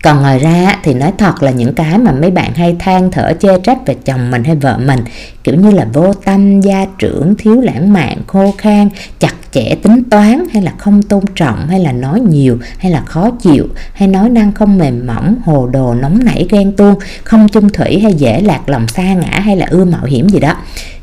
còn 0.03 0.21
ngoài 0.21 0.39
ra 0.39 0.77
thì 0.83 0.93
nói 0.93 1.11
thật 1.17 1.43
là 1.43 1.51
những 1.51 1.73
cái 1.73 1.97
mà 1.97 2.11
mấy 2.11 2.31
bạn 2.31 2.53
hay 2.53 2.75
than 2.79 3.11
thở, 3.11 3.33
chê 3.39 3.49
trách 3.63 3.77
về 3.85 3.95
chồng 4.05 4.31
mình 4.31 4.43
hay 4.43 4.55
vợ 4.55 4.77
mình, 4.77 4.99
kiểu 5.43 5.55
như 5.55 5.71
là 5.71 5.87
vô 5.93 6.13
tâm, 6.13 6.61
gia 6.61 6.85
trưởng, 6.97 7.35
thiếu 7.37 7.61
lãng 7.61 7.93
mạn, 7.93 8.17
khô 8.27 8.53
khan, 8.57 8.89
chặt 9.19 9.33
chẽ, 9.51 9.75
tính 9.83 10.03
toán, 10.09 10.43
hay 10.53 10.63
là 10.63 10.73
không 10.77 11.01
tôn 11.03 11.23
trọng, 11.35 11.67
hay 11.67 11.79
là 11.79 11.91
nói 11.91 12.19
nhiều, 12.19 12.57
hay 12.77 12.91
là 12.91 13.01
khó 13.01 13.29
chịu, 13.31 13.67
hay 13.93 14.07
nói 14.07 14.29
năng 14.29 14.53
không 14.53 14.77
mềm 14.77 15.07
mỏng, 15.07 15.35
hồ 15.45 15.67
đồ 15.67 15.93
nóng 15.93 16.23
nảy, 16.23 16.47
ghen 16.49 16.71
tuông, 16.75 16.95
không 17.23 17.47
chung 17.49 17.69
thủy, 17.69 17.99
hay 17.99 18.13
dễ 18.13 18.41
lạc 18.41 18.69
lòng 18.69 18.87
xa 18.87 19.13
ngã, 19.13 19.39
hay 19.39 19.55
là 19.55 19.65
ưa 19.69 19.85
mạo 19.85 20.05
hiểm 20.05 20.29
gì 20.29 20.39
đó, 20.39 20.55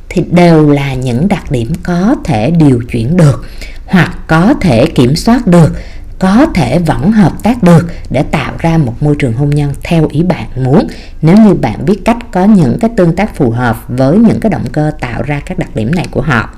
thì 0.08 0.24
đều 0.30 0.70
là 0.70 0.94
những 0.94 1.28
đặc 1.28 1.50
điểm 1.50 1.72
có 1.82 2.14
thể 2.24 2.50
điều 2.50 2.82
chuyển 2.92 3.16
được, 3.16 3.46
hoặc 3.86 4.18
có 4.26 4.54
thể 4.60 4.86
kiểm 4.86 5.16
soát 5.16 5.46
được 5.46 5.72
có 6.18 6.46
thể 6.54 6.78
vẫn 6.78 7.12
hợp 7.12 7.32
tác 7.42 7.62
được 7.62 7.86
để 8.10 8.22
tạo 8.22 8.52
ra 8.58 8.78
một 8.78 8.94
môi 9.00 9.16
trường 9.18 9.32
hôn 9.32 9.50
nhân 9.50 9.72
theo 9.82 10.06
ý 10.10 10.22
bạn 10.22 10.46
muốn. 10.56 10.86
Nếu 11.22 11.36
như 11.36 11.54
bạn 11.54 11.84
biết 11.84 12.00
cách 12.04 12.16
có 12.32 12.44
những 12.44 12.76
cái 12.80 12.90
tương 12.96 13.16
tác 13.16 13.36
phù 13.36 13.50
hợp 13.50 13.84
với 13.88 14.18
những 14.18 14.40
cái 14.40 14.50
động 14.50 14.64
cơ 14.72 14.90
tạo 15.00 15.22
ra 15.22 15.40
các 15.46 15.58
đặc 15.58 15.76
điểm 15.76 15.94
này 15.94 16.06
của 16.10 16.20
họ. 16.20 16.50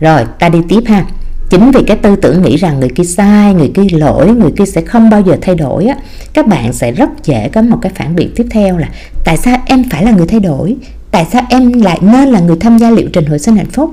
Rồi, 0.00 0.24
ta 0.38 0.48
đi 0.48 0.58
tiếp 0.68 0.80
ha. 0.86 1.04
Chính 1.50 1.70
vì 1.70 1.80
cái 1.86 1.96
tư 1.96 2.16
tưởng 2.16 2.42
nghĩ 2.42 2.56
rằng 2.56 2.80
người 2.80 2.88
kia 2.88 3.04
sai, 3.04 3.54
người 3.54 3.70
kia 3.74 3.82
lỗi, 3.92 4.30
người 4.30 4.50
kia 4.58 4.66
sẽ 4.66 4.80
không 4.80 5.10
bao 5.10 5.20
giờ 5.20 5.36
thay 5.42 5.54
đổi 5.54 5.86
á, 5.86 5.96
các 6.32 6.46
bạn 6.46 6.72
sẽ 6.72 6.92
rất 6.92 7.08
dễ 7.24 7.48
có 7.48 7.62
một 7.62 7.78
cái 7.82 7.92
phản 7.94 8.16
biện 8.16 8.32
tiếp 8.36 8.46
theo 8.50 8.78
là, 8.78 8.88
tại 9.24 9.36
sao 9.36 9.58
em 9.66 9.84
phải 9.90 10.04
là 10.04 10.10
người 10.10 10.26
thay 10.26 10.40
đổi? 10.40 10.76
Tại 11.10 11.26
sao 11.32 11.42
em 11.50 11.72
lại 11.82 11.98
nên 12.02 12.28
là 12.28 12.40
người 12.40 12.56
tham 12.60 12.78
gia 12.78 12.90
liệu 12.90 13.08
trình 13.12 13.26
hồi 13.26 13.38
sinh 13.38 13.56
hạnh 13.56 13.70
phúc? 13.70 13.90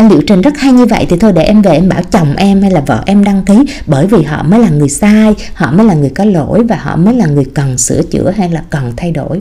Anh 0.00 0.10
liệu 0.10 0.22
trình 0.26 0.40
rất 0.40 0.58
hay 0.58 0.72
như 0.72 0.86
vậy 0.86 1.06
thì 1.08 1.16
thôi 1.16 1.32
để 1.32 1.42
em 1.42 1.62
về 1.62 1.72
em 1.72 1.88
bảo 1.88 2.02
chồng 2.02 2.36
em 2.36 2.62
hay 2.62 2.70
là 2.70 2.80
vợ 2.80 3.02
em 3.06 3.24
đăng 3.24 3.42
ký. 3.44 3.64
Bởi 3.86 4.06
vì 4.06 4.22
họ 4.22 4.42
mới 4.42 4.60
là 4.60 4.68
người 4.68 4.88
sai, 4.88 5.34
họ 5.54 5.72
mới 5.72 5.86
là 5.86 5.94
người 5.94 6.10
có 6.10 6.24
lỗi 6.24 6.62
và 6.68 6.76
họ 6.76 6.96
mới 6.96 7.14
là 7.14 7.26
người 7.26 7.44
cần 7.54 7.78
sửa 7.78 8.02
chữa 8.02 8.30
hay 8.36 8.48
là 8.48 8.62
cần 8.70 8.92
thay 8.96 9.10
đổi. 9.10 9.40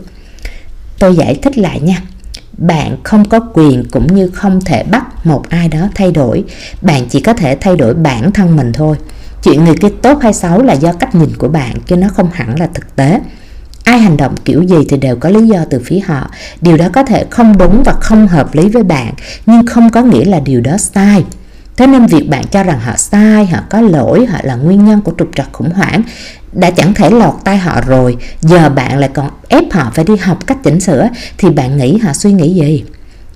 Tôi 1.00 1.16
giải 1.16 1.36
thích 1.42 1.58
lại 1.58 1.80
nha. 1.80 2.02
Bạn 2.58 2.98
không 3.04 3.30
có 3.30 3.40
quyền 3.40 3.84
cũng 3.92 4.16
như 4.16 4.28
không 4.28 4.62
thể 4.62 4.84
bắt 4.84 5.26
một 5.26 5.50
ai 5.50 5.68
đó 5.68 5.90
thay 5.96 6.12
đổi. 6.12 6.44
Bạn 6.82 7.06
chỉ 7.10 7.20
có 7.20 7.34
thể 7.34 7.58
thay 7.62 7.76
đổi 7.76 7.94
bản 7.94 8.32
thân 8.32 8.56
mình 8.56 8.74
thôi. 8.74 8.96
Chuyện 9.44 9.64
người 9.64 9.76
kia 9.76 9.90
tốt 10.02 10.18
hay 10.22 10.34
xấu 10.34 10.62
là 10.64 10.74
do 10.74 10.94
cách 10.94 11.16
nhìn 11.16 11.30
của 11.38 11.48
bạn 11.48 11.76
chứ 11.88 11.96
nó 11.96 12.08
không 12.08 12.30
hẳn 12.34 12.60
là 12.60 12.68
thực 12.74 12.96
tế 12.96 13.20
ai 13.90 14.00
hành 14.00 14.18
động 14.18 14.36
kiểu 14.46 14.64
gì 14.64 14.78
thì 14.90 14.98
đều 14.98 15.16
có 15.16 15.30
lý 15.30 15.48
do 15.48 15.66
từ 15.70 15.82
phía 15.86 16.00
họ. 16.00 16.30
Điều 16.62 16.78
đó 16.78 16.86
có 16.94 17.04
thể 17.04 17.26
không 17.30 17.58
đúng 17.58 17.84
và 17.86 17.94
không 17.94 18.28
hợp 18.28 18.56
lý 18.56 18.70
với 18.70 18.84
bạn, 18.84 19.14
nhưng 19.46 19.66
không 19.66 19.90
có 19.90 20.02
nghĩa 20.02 20.26
là 20.26 20.40
điều 20.40 20.62
đó 20.62 20.78
sai. 20.78 21.24
Thế 21.78 21.88
nên 21.88 22.06
việc 22.06 22.30
bạn 22.30 22.48
cho 22.52 22.64
rằng 22.64 22.80
họ 22.80 22.98
sai, 22.98 23.46
họ 23.46 23.60
có 23.70 23.82
lỗi, 23.82 24.26
họ 24.26 24.40
là 24.44 24.56
nguyên 24.56 24.86
nhân 24.86 25.02
của 25.02 25.12
trục 25.20 25.30
trặc 25.36 25.50
khủng 25.52 25.70
hoảng, 25.70 26.02
đã 26.52 26.72
chẳng 26.72 26.94
thể 26.94 27.10
lọt 27.10 27.34
tay 27.44 27.58
họ 27.58 27.82
rồi. 27.88 28.18
Giờ 28.42 28.70
bạn 28.70 28.98
lại 28.98 29.10
còn 29.14 29.30
ép 29.48 29.64
họ 29.72 29.92
phải 29.96 30.06
đi 30.06 30.16
học 30.16 30.48
cách 30.48 30.58
chỉnh 30.64 30.80
sửa, 30.80 31.10
thì 31.38 31.50
bạn 31.50 31.78
nghĩ 31.78 31.98
họ 31.98 32.14
suy 32.14 32.32
nghĩ 32.32 32.54
gì? 32.54 32.84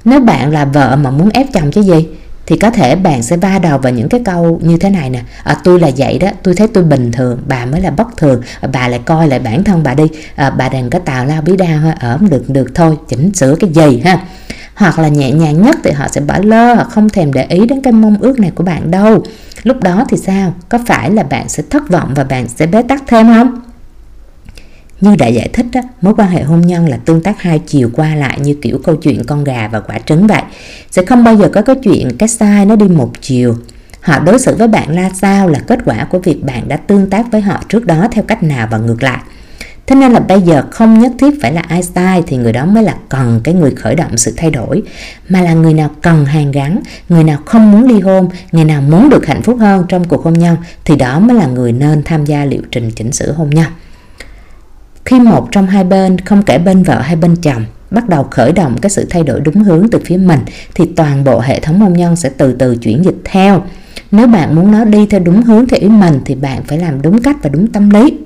Nếu 0.06 0.20
bạn 0.20 0.52
là 0.52 0.66
vợ 0.66 0.96
mà 0.96 1.12
muốn 1.12 1.30
ép 1.30 1.54
chồng 1.54 1.72
chứ 1.72 1.82
gì? 1.82 2.08
Thì 2.46 2.58
có 2.58 2.70
thể 2.70 2.96
bạn 2.96 3.24
sẽ 3.24 3.38
va 3.38 3.60
đầu 3.60 3.78
vào 3.78 3.94
những 3.94 4.10
cái 4.10 4.22
câu 4.26 4.60
như 4.64 4.78
thế 4.78 4.90
này 4.90 5.10
nè. 5.10 5.22
À, 5.44 5.58
tôi 5.64 5.80
là 5.80 5.90
vậy 5.98 6.20
đó. 6.20 6.28
Tôi 6.44 6.56
thấy 6.56 6.68
tôi 6.68 6.84
bình 6.84 7.12
thường. 7.12 7.42
Bà 7.48 7.66
mới 7.66 7.82
là 7.82 7.92
bất 7.92 8.18
thường. 8.18 8.42
À, 8.62 8.70
bà 8.74 8.88
lại 8.88 9.00
coi 9.06 9.28
lại 9.28 9.40
bản 9.40 9.64
thân 9.64 9.84
bà 9.84 9.94
đi. 9.94 10.04
À, 10.36 10.50
bà 10.50 10.70
đừng 10.70 10.90
có 10.90 11.00
tào 11.00 11.26
lao 11.26 11.42
bí 11.42 11.58
đao 11.58 11.94
ở 12.00 12.18
được 12.30 12.50
được 12.50 12.76
thôi. 12.76 12.98
Chỉnh 13.08 13.34
sửa 13.34 13.56
cái 13.56 13.70
gì 13.70 14.02
ha. 14.06 14.20
Hoặc 14.76 15.00
là 15.00 15.08
nhẹ 15.08 15.32
nhàng 15.32 15.62
nhất 15.62 15.78
thì 15.84 15.92
họ 15.92 16.08
sẽ 16.08 16.22
bỏ 16.22 16.38
lơ. 16.44 16.74
Họ 16.74 16.84
không 16.84 17.10
thèm 17.10 17.34
để 17.34 17.46
ý 17.50 17.66
đến 17.66 17.82
cái 17.82 17.94
mong 17.94 18.18
ước 18.20 18.40
này 18.40 18.52
của 18.56 18.64
bạn 18.64 18.92
đâu. 18.92 19.24
Lúc 19.64 19.84
đó 19.84 20.06
thì 20.10 20.18
sao? 20.18 20.54
Có 20.70 20.80
phải 20.88 21.12
là 21.12 21.24
bạn 21.24 21.50
sẽ 21.50 21.64
thất 21.70 21.90
vọng 21.90 22.14
và 22.16 22.24
bạn 22.24 22.48
sẽ 22.48 22.66
bế 22.66 22.82
tắc 22.82 23.04
thêm 23.08 23.28
không? 23.28 23.62
Như 25.04 25.16
đã 25.16 25.28
giải 25.28 25.50
thích 25.54 25.66
đó, 25.72 25.82
mối 26.02 26.14
quan 26.18 26.30
hệ 26.30 26.44
hôn 26.44 26.62
nhân 26.62 26.90
là 26.90 26.98
tương 26.98 27.22
tác 27.22 27.42
hai 27.42 27.60
chiều 27.60 27.90
qua 27.94 28.16
lại 28.16 28.40
như 28.40 28.56
kiểu 28.62 28.80
câu 28.84 28.96
chuyện 28.96 29.24
con 29.24 29.44
gà 29.44 29.70
và 29.72 29.80
quả 29.80 30.00
trứng 30.00 30.28
vậy. 30.28 30.42
Sẽ 30.92 31.06
không 31.06 31.24
bao 31.24 31.36
giờ 31.36 31.50
có 31.54 31.62
cái 31.62 31.76
chuyện 31.84 32.18
cái 32.18 32.30
sai 32.30 32.66
nó 32.66 32.76
đi 32.76 32.88
một 32.88 33.12
chiều. 33.22 33.56
Họ 34.02 34.20
đối 34.20 34.40
xử 34.40 34.56
với 34.56 34.68
bạn 34.68 34.96
ra 34.96 35.10
sao 35.22 35.50
là 35.50 35.60
kết 35.60 35.80
quả 35.86 36.06
của 36.06 36.20
việc 36.20 36.44
bạn 36.44 36.68
đã 36.68 36.78
tương 36.78 37.10
tác 37.10 37.32
với 37.32 37.42
họ 37.42 37.64
trước 37.70 37.86
đó 37.86 38.08
theo 38.12 38.24
cách 38.24 38.44
nào 38.44 38.68
và 38.72 38.78
ngược 38.78 39.04
lại. 39.04 39.20
Thế 39.88 39.96
nên 39.96 40.12
là 40.12 40.20
bây 40.20 40.42
giờ 40.42 40.64
không 40.72 41.00
nhất 41.00 41.12
thiết 41.20 41.42
phải 41.42 41.54
là 41.54 41.62
ai 41.62 41.84
sai 41.84 42.24
thì 42.28 42.38
người 42.38 42.54
đó 42.54 42.66
mới 42.66 42.84
là 42.84 42.96
cần 43.10 43.42
cái 43.44 43.54
người 43.54 43.72
khởi 43.72 43.96
động 43.96 44.18
sự 44.18 44.34
thay 44.38 44.52
đổi 44.52 44.84
mà 45.30 45.42
là 45.42 45.54
người 45.54 45.74
nào 45.74 45.90
cần 46.02 46.26
hàn 46.26 46.52
gắn, 46.52 46.80
người 47.10 47.24
nào 47.24 47.40
không 47.46 47.72
muốn 47.72 47.88
ly 47.88 48.00
hôn, 48.00 48.30
người 48.52 48.66
nào 48.66 48.82
muốn 48.82 49.10
được 49.10 49.26
hạnh 49.26 49.42
phúc 49.42 49.58
hơn 49.60 49.86
trong 49.90 50.04
cuộc 50.04 50.24
hôn 50.24 50.34
nhân 50.34 50.58
thì 50.86 50.96
đó 50.96 51.20
mới 51.20 51.38
là 51.38 51.48
người 51.48 51.72
nên 51.72 52.04
tham 52.04 52.26
gia 52.26 52.46
liệu 52.46 52.62
trình 52.72 52.92
chỉnh 52.92 53.12
sửa 53.12 53.32
hôn 53.32 53.50
nhân. 53.50 53.68
Khi 55.06 55.20
một 55.20 55.48
trong 55.52 55.68
hai 55.68 55.84
bên, 55.84 56.18
không 56.20 56.44
kể 56.44 56.58
bên 56.58 56.84
vợ 56.84 57.00
hay 57.02 57.16
bên 57.16 57.36
chồng, 57.36 57.66
bắt 57.92 58.10
đầu 58.10 58.28
khởi 58.32 58.52
động 58.52 58.78
cái 58.82 58.90
sự 58.90 59.06
thay 59.10 59.24
đổi 59.24 59.40
đúng 59.40 59.64
hướng 59.64 59.88
từ 59.92 60.00
phía 60.06 60.18
mình 60.18 60.40
thì 60.76 60.86
toàn 60.96 61.24
bộ 61.24 61.40
hệ 61.40 61.60
thống 61.60 61.80
hôn 61.80 61.94
nhân 61.94 62.16
sẽ 62.16 62.30
từ 62.38 62.54
từ 62.54 62.76
chuyển 62.76 63.06
dịch 63.06 63.18
theo. 63.24 63.64
Nếu 64.12 64.28
bạn 64.28 64.56
muốn 64.56 64.72
nó 64.72 64.86
đi 64.86 65.06
theo 65.06 65.20
đúng 65.20 65.42
hướng 65.42 65.68
theo 65.68 65.80
ý 65.82 65.90
mình 65.90 66.20
thì 66.26 66.36
bạn 66.36 66.64
phải 66.68 66.78
làm 66.78 67.02
đúng 67.02 67.22
cách 67.22 67.38
và 67.44 67.50
đúng 67.50 67.68
tâm 67.68 67.90
lý. 67.90 68.18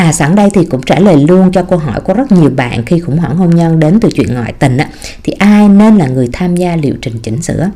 À 0.00 0.12
sẵn 0.12 0.34
đây 0.34 0.48
thì 0.54 0.64
cũng 0.64 0.82
trả 0.82 0.98
lời 0.98 1.24
luôn 1.28 1.52
cho 1.52 1.62
câu 1.62 1.78
hỏi 1.78 2.00
của 2.00 2.14
rất 2.14 2.32
nhiều 2.32 2.50
bạn 2.56 2.84
khi 2.84 2.98
khủng 2.98 3.18
hoảng 3.18 3.36
hôn 3.36 3.50
nhân 3.50 3.80
đến 3.80 4.00
từ 4.00 4.08
chuyện 4.14 4.34
ngoại 4.34 4.52
tình 4.58 4.76
á, 4.76 4.88
thì 5.22 5.32
ai 5.32 5.68
nên 5.68 5.96
là 5.96 6.06
người 6.06 6.28
tham 6.32 6.56
gia 6.56 6.76
liệu 6.76 6.94
trình 7.02 7.18
chỉnh 7.22 7.42
sửa? 7.42 7.70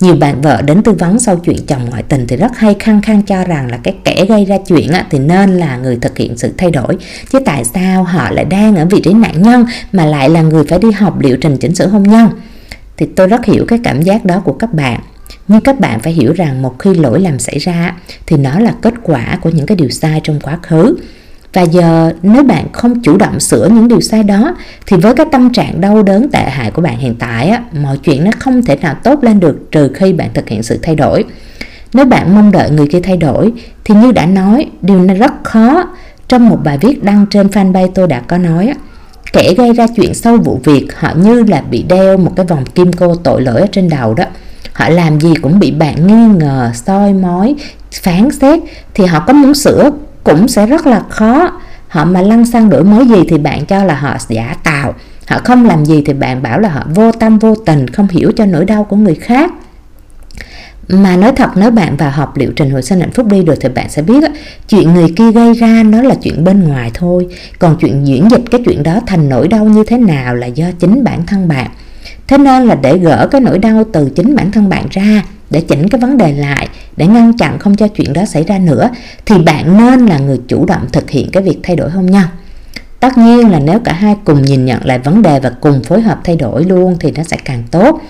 Nhiều 0.00 0.14
bạn 0.14 0.40
vợ 0.40 0.62
đến 0.62 0.82
tư 0.82 0.92
vấn 0.92 1.18
sau 1.18 1.36
chuyện 1.36 1.56
chồng 1.66 1.90
ngoại 1.90 2.02
tình 2.02 2.26
thì 2.26 2.36
rất 2.36 2.56
hay 2.56 2.76
khăng 2.78 3.02
khăng 3.02 3.22
cho 3.22 3.44
rằng 3.44 3.70
là 3.70 3.76
cái 3.76 3.94
kẻ 4.04 4.24
gây 4.28 4.44
ra 4.44 4.56
chuyện 4.66 4.88
á, 4.88 5.06
thì 5.10 5.18
nên 5.18 5.50
là 5.50 5.76
người 5.76 5.96
thực 5.96 6.18
hiện 6.18 6.36
sự 6.36 6.52
thay 6.58 6.70
đổi. 6.70 6.96
Chứ 7.32 7.38
tại 7.44 7.64
sao 7.64 8.04
họ 8.04 8.30
lại 8.30 8.44
đang 8.44 8.76
ở 8.76 8.86
vị 8.86 9.00
trí 9.04 9.12
nạn 9.12 9.42
nhân 9.42 9.64
mà 9.92 10.06
lại 10.06 10.28
là 10.28 10.42
người 10.42 10.64
phải 10.68 10.78
đi 10.78 10.90
học 10.90 11.20
liệu 11.20 11.36
trình 11.36 11.56
chỉnh 11.56 11.74
sửa 11.74 11.86
hôn 11.86 12.02
nhân? 12.02 12.28
Thì 12.96 13.06
tôi 13.16 13.26
rất 13.26 13.44
hiểu 13.44 13.64
cái 13.68 13.78
cảm 13.84 14.02
giác 14.02 14.24
đó 14.24 14.42
của 14.44 14.52
các 14.52 14.74
bạn. 14.74 15.00
Nhưng 15.48 15.60
các 15.60 15.80
bạn 15.80 16.00
phải 16.00 16.12
hiểu 16.12 16.32
rằng 16.32 16.62
một 16.62 16.78
khi 16.78 16.94
lỗi 16.94 17.20
làm 17.20 17.38
xảy 17.38 17.58
ra 17.58 17.96
thì 18.26 18.36
nó 18.36 18.58
là 18.58 18.74
kết 18.82 18.94
quả 19.02 19.38
của 19.42 19.50
những 19.50 19.66
cái 19.66 19.76
điều 19.76 19.88
sai 19.88 20.20
trong 20.24 20.40
quá 20.40 20.58
khứ 20.62 20.96
và 21.52 21.62
giờ 21.62 22.12
nếu 22.22 22.42
bạn 22.42 22.66
không 22.72 23.02
chủ 23.02 23.16
động 23.16 23.40
sửa 23.40 23.68
những 23.68 23.88
điều 23.88 24.00
sai 24.00 24.22
đó 24.22 24.56
thì 24.86 24.96
với 24.96 25.14
cái 25.14 25.26
tâm 25.32 25.52
trạng 25.52 25.80
đau 25.80 26.02
đớn 26.02 26.30
tệ 26.32 26.44
hại 26.44 26.70
của 26.70 26.82
bạn 26.82 26.98
hiện 26.98 27.14
tại 27.18 27.48
á, 27.48 27.62
mọi 27.82 27.98
chuyện 27.98 28.24
nó 28.24 28.30
không 28.38 28.62
thể 28.62 28.76
nào 28.76 28.94
tốt 29.04 29.24
lên 29.24 29.40
được 29.40 29.70
trừ 29.70 29.90
khi 29.94 30.12
bạn 30.12 30.30
thực 30.34 30.48
hiện 30.48 30.62
sự 30.62 30.78
thay 30.82 30.94
đổi. 30.94 31.24
Nếu 31.94 32.04
bạn 32.04 32.34
mong 32.34 32.52
đợi 32.52 32.70
người 32.70 32.86
kia 32.86 33.00
thay 33.00 33.16
đổi 33.16 33.52
thì 33.84 33.94
như 33.94 34.12
đã 34.12 34.26
nói, 34.26 34.70
điều 34.82 35.02
này 35.02 35.16
rất 35.16 35.32
khó. 35.42 35.84
Trong 36.28 36.48
một 36.48 36.58
bài 36.64 36.78
viết 36.80 37.04
đăng 37.04 37.26
trên 37.30 37.46
fanpage 37.46 37.88
tôi 37.94 38.06
đã 38.06 38.20
có 38.20 38.38
nói 38.38 38.66
á, 38.66 38.74
kẻ 39.32 39.54
gây 39.54 39.72
ra 39.72 39.86
chuyện 39.96 40.14
sâu 40.14 40.36
vụ 40.36 40.60
việc 40.64 40.86
họ 40.96 41.12
như 41.16 41.42
là 41.42 41.60
bị 41.60 41.82
đeo 41.82 42.16
một 42.16 42.32
cái 42.36 42.46
vòng 42.46 42.64
kim 42.64 42.92
cô 42.92 43.14
tội 43.14 43.42
lỗi 43.42 43.60
ở 43.60 43.66
trên 43.72 43.88
đầu 43.88 44.14
đó 44.14 44.24
họ 44.72 44.88
làm 44.88 45.20
gì 45.20 45.34
cũng 45.42 45.58
bị 45.58 45.70
bạn 45.70 46.06
nghi 46.06 46.38
ngờ 46.38 46.70
soi 46.74 47.12
mói 47.12 47.54
phán 47.92 48.30
xét 48.30 48.60
thì 48.94 49.06
họ 49.06 49.24
có 49.26 49.32
muốn 49.32 49.54
sửa 49.54 49.90
cũng 50.24 50.48
sẽ 50.48 50.66
rất 50.66 50.86
là 50.86 51.02
khó. 51.08 51.52
Họ 51.88 52.04
mà 52.04 52.22
lăn 52.22 52.46
xăng 52.46 52.70
đổi 52.70 52.84
mới 52.84 53.08
gì 53.08 53.22
thì 53.28 53.38
bạn 53.38 53.66
cho 53.66 53.84
là 53.84 53.94
họ 53.94 54.16
giả 54.28 54.56
tạo. 54.62 54.94
Họ 55.28 55.38
không 55.44 55.64
làm 55.64 55.84
gì 55.84 56.02
thì 56.06 56.12
bạn 56.12 56.42
bảo 56.42 56.60
là 56.60 56.68
họ 56.68 56.86
vô 56.94 57.12
tâm, 57.12 57.38
vô 57.38 57.54
tình, 57.54 57.88
không 57.88 58.08
hiểu 58.08 58.32
cho 58.36 58.46
nỗi 58.46 58.64
đau 58.64 58.84
của 58.84 58.96
người 58.96 59.14
khác. 59.14 59.52
Mà 60.88 61.16
nói 61.16 61.32
thật, 61.36 61.50
nếu 61.56 61.70
bạn 61.70 61.96
vào 61.96 62.10
học 62.10 62.36
liệu 62.36 62.52
trình 62.56 62.70
hồi 62.70 62.82
sinh 62.82 63.00
hạnh 63.00 63.12
phúc 63.12 63.26
đi 63.26 63.42
được 63.42 63.54
thì 63.60 63.68
bạn 63.68 63.88
sẽ 63.88 64.02
biết 64.02 64.24
chuyện 64.68 64.94
người 64.94 65.08
kia 65.16 65.32
gây 65.32 65.54
ra 65.54 65.82
nó 65.82 66.02
là 66.02 66.14
chuyện 66.22 66.44
bên 66.44 66.64
ngoài 66.64 66.90
thôi. 66.94 67.26
Còn 67.58 67.76
chuyện 67.80 68.06
diễn 68.06 68.30
dịch 68.30 68.42
cái 68.50 68.60
chuyện 68.66 68.82
đó 68.82 69.00
thành 69.06 69.28
nỗi 69.28 69.48
đau 69.48 69.64
như 69.64 69.84
thế 69.84 69.98
nào 69.98 70.34
là 70.34 70.46
do 70.46 70.66
chính 70.78 71.04
bản 71.04 71.26
thân 71.26 71.48
bạn. 71.48 71.70
Thế 72.28 72.38
nên 72.38 72.62
là 72.62 72.74
để 72.74 72.98
gỡ 72.98 73.28
cái 73.30 73.40
nỗi 73.40 73.58
đau 73.58 73.84
từ 73.92 74.10
chính 74.16 74.36
bản 74.36 74.50
thân 74.50 74.68
bạn 74.68 74.86
ra 74.90 75.22
để 75.52 75.60
chỉnh 75.60 75.88
cái 75.88 76.00
vấn 76.00 76.18
đề 76.18 76.32
lại 76.32 76.68
để 76.96 77.06
ngăn 77.06 77.36
chặn 77.36 77.58
không 77.58 77.76
cho 77.76 77.88
chuyện 77.88 78.12
đó 78.12 78.24
xảy 78.24 78.44
ra 78.44 78.58
nữa 78.58 78.90
thì 79.26 79.38
bạn 79.38 79.78
nên 79.78 80.06
là 80.06 80.18
người 80.18 80.38
chủ 80.48 80.66
động 80.66 80.86
thực 80.92 81.10
hiện 81.10 81.30
cái 81.30 81.42
việc 81.42 81.58
thay 81.62 81.76
đổi 81.76 81.90
hôn 81.90 82.06
nhân. 82.06 82.24
Tất 83.00 83.18
nhiên 83.18 83.50
là 83.50 83.58
nếu 83.58 83.78
cả 83.84 83.92
hai 83.92 84.16
cùng 84.24 84.42
nhìn 84.42 84.64
nhận 84.64 84.86
lại 84.86 84.98
vấn 84.98 85.22
đề 85.22 85.40
và 85.40 85.50
cùng 85.60 85.82
phối 85.82 86.00
hợp 86.00 86.20
thay 86.24 86.36
đổi 86.36 86.64
luôn 86.64 86.96
thì 87.00 87.10
nó 87.10 87.22
sẽ 87.22 87.36
càng 87.44 87.62
tốt. 87.70 88.00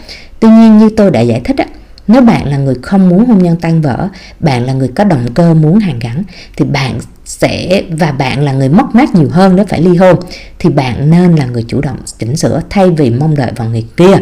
Tuy 0.41 0.49
nhiên 0.49 0.79
như 0.79 0.91
tôi 0.97 1.11
đã 1.11 1.21
giải 1.21 1.41
thích 1.45 1.57
á, 1.59 1.67
nếu 2.09 2.23
bạn 2.23 2.49
là 2.49 2.57
người 2.57 2.75
không 2.83 3.09
muốn 3.09 3.27
hôn 3.27 3.39
nhân 3.39 3.57
tan 3.61 3.81
vỡ 3.81 4.09
bạn 4.41 4.67
là 4.67 4.73
người 4.73 4.89
có 4.89 5.05
động 5.05 5.27
cơ 5.35 5.55
muốn 5.55 5.79
hàn 5.79 5.99
gắn 5.99 6.23
thì 6.57 6.65
bạn 6.65 6.99
sẽ 7.25 7.83
và 7.91 8.13
bạn 8.13 8.43
là 8.43 8.53
người 8.53 8.69
mất 8.69 8.95
mát 8.95 9.15
nhiều 9.15 9.29
hơn 9.33 9.57
nếu 9.57 9.65
phải 9.69 9.83
ly 9.83 9.97
hôn 9.97 10.17
thì 10.59 10.71
bạn 10.71 11.11
nên 11.11 11.37
là 11.37 11.47
người 11.47 11.65
chủ 11.69 11.81
động 11.81 11.97
chỉnh 12.19 12.37
sửa 12.37 12.63
thay 12.71 12.91
vì 12.91 13.11
mong 13.11 13.35
đợi 13.35 13.53
vào 13.57 13.69
người 13.69 13.85
kia 13.97 14.17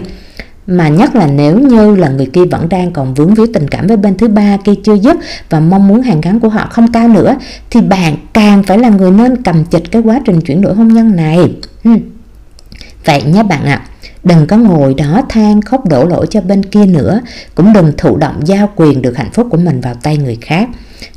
mà 0.70 0.88
nhất 0.88 1.16
là 1.16 1.26
nếu 1.26 1.58
như 1.58 1.96
là 1.96 2.08
người 2.08 2.26
kia 2.26 2.44
vẫn 2.50 2.68
đang 2.68 2.92
còn 2.92 3.14
vướng 3.14 3.34
víu 3.34 3.46
tình 3.54 3.68
cảm 3.68 3.86
với 3.86 3.96
bên 3.96 4.16
thứ 4.16 4.28
ba 4.28 4.56
kia 4.64 4.72
chưa 4.84 4.94
dứt 4.94 5.16
và 5.50 5.60
mong 5.60 5.88
muốn 5.88 6.02
hàng 6.02 6.20
gắn 6.20 6.40
của 6.40 6.48
họ 6.48 6.68
không 6.70 6.92
cao 6.92 7.08
nữa 7.08 7.36
thì 7.70 7.80
bạn 7.80 8.16
càng 8.32 8.62
phải 8.62 8.78
là 8.78 8.88
người 8.88 9.10
nên 9.10 9.42
cầm 9.42 9.64
chịch 9.64 9.90
cái 9.90 10.02
quá 10.02 10.20
trình 10.26 10.40
chuyển 10.40 10.60
đổi 10.60 10.74
hôn 10.74 10.88
nhân 10.88 11.16
này 11.16 11.54
ừ. 11.84 11.90
vậy 13.04 13.22
nhé 13.22 13.42
bạn 13.42 13.64
ạ 13.64 13.82
à, 13.84 13.86
đừng 14.24 14.46
có 14.46 14.56
ngồi 14.56 14.94
đó 14.94 15.22
than 15.28 15.62
khóc 15.62 15.88
đổ 15.88 16.04
lỗi 16.04 16.26
cho 16.30 16.40
bên 16.40 16.62
kia 16.62 16.86
nữa 16.86 17.20
cũng 17.54 17.72
đừng 17.72 17.92
thụ 17.98 18.16
động 18.16 18.40
giao 18.44 18.68
quyền 18.76 19.02
được 19.02 19.16
hạnh 19.16 19.30
phúc 19.32 19.46
của 19.50 19.56
mình 19.56 19.80
vào 19.80 19.94
tay 19.94 20.16
người 20.16 20.38
khác 20.40 20.68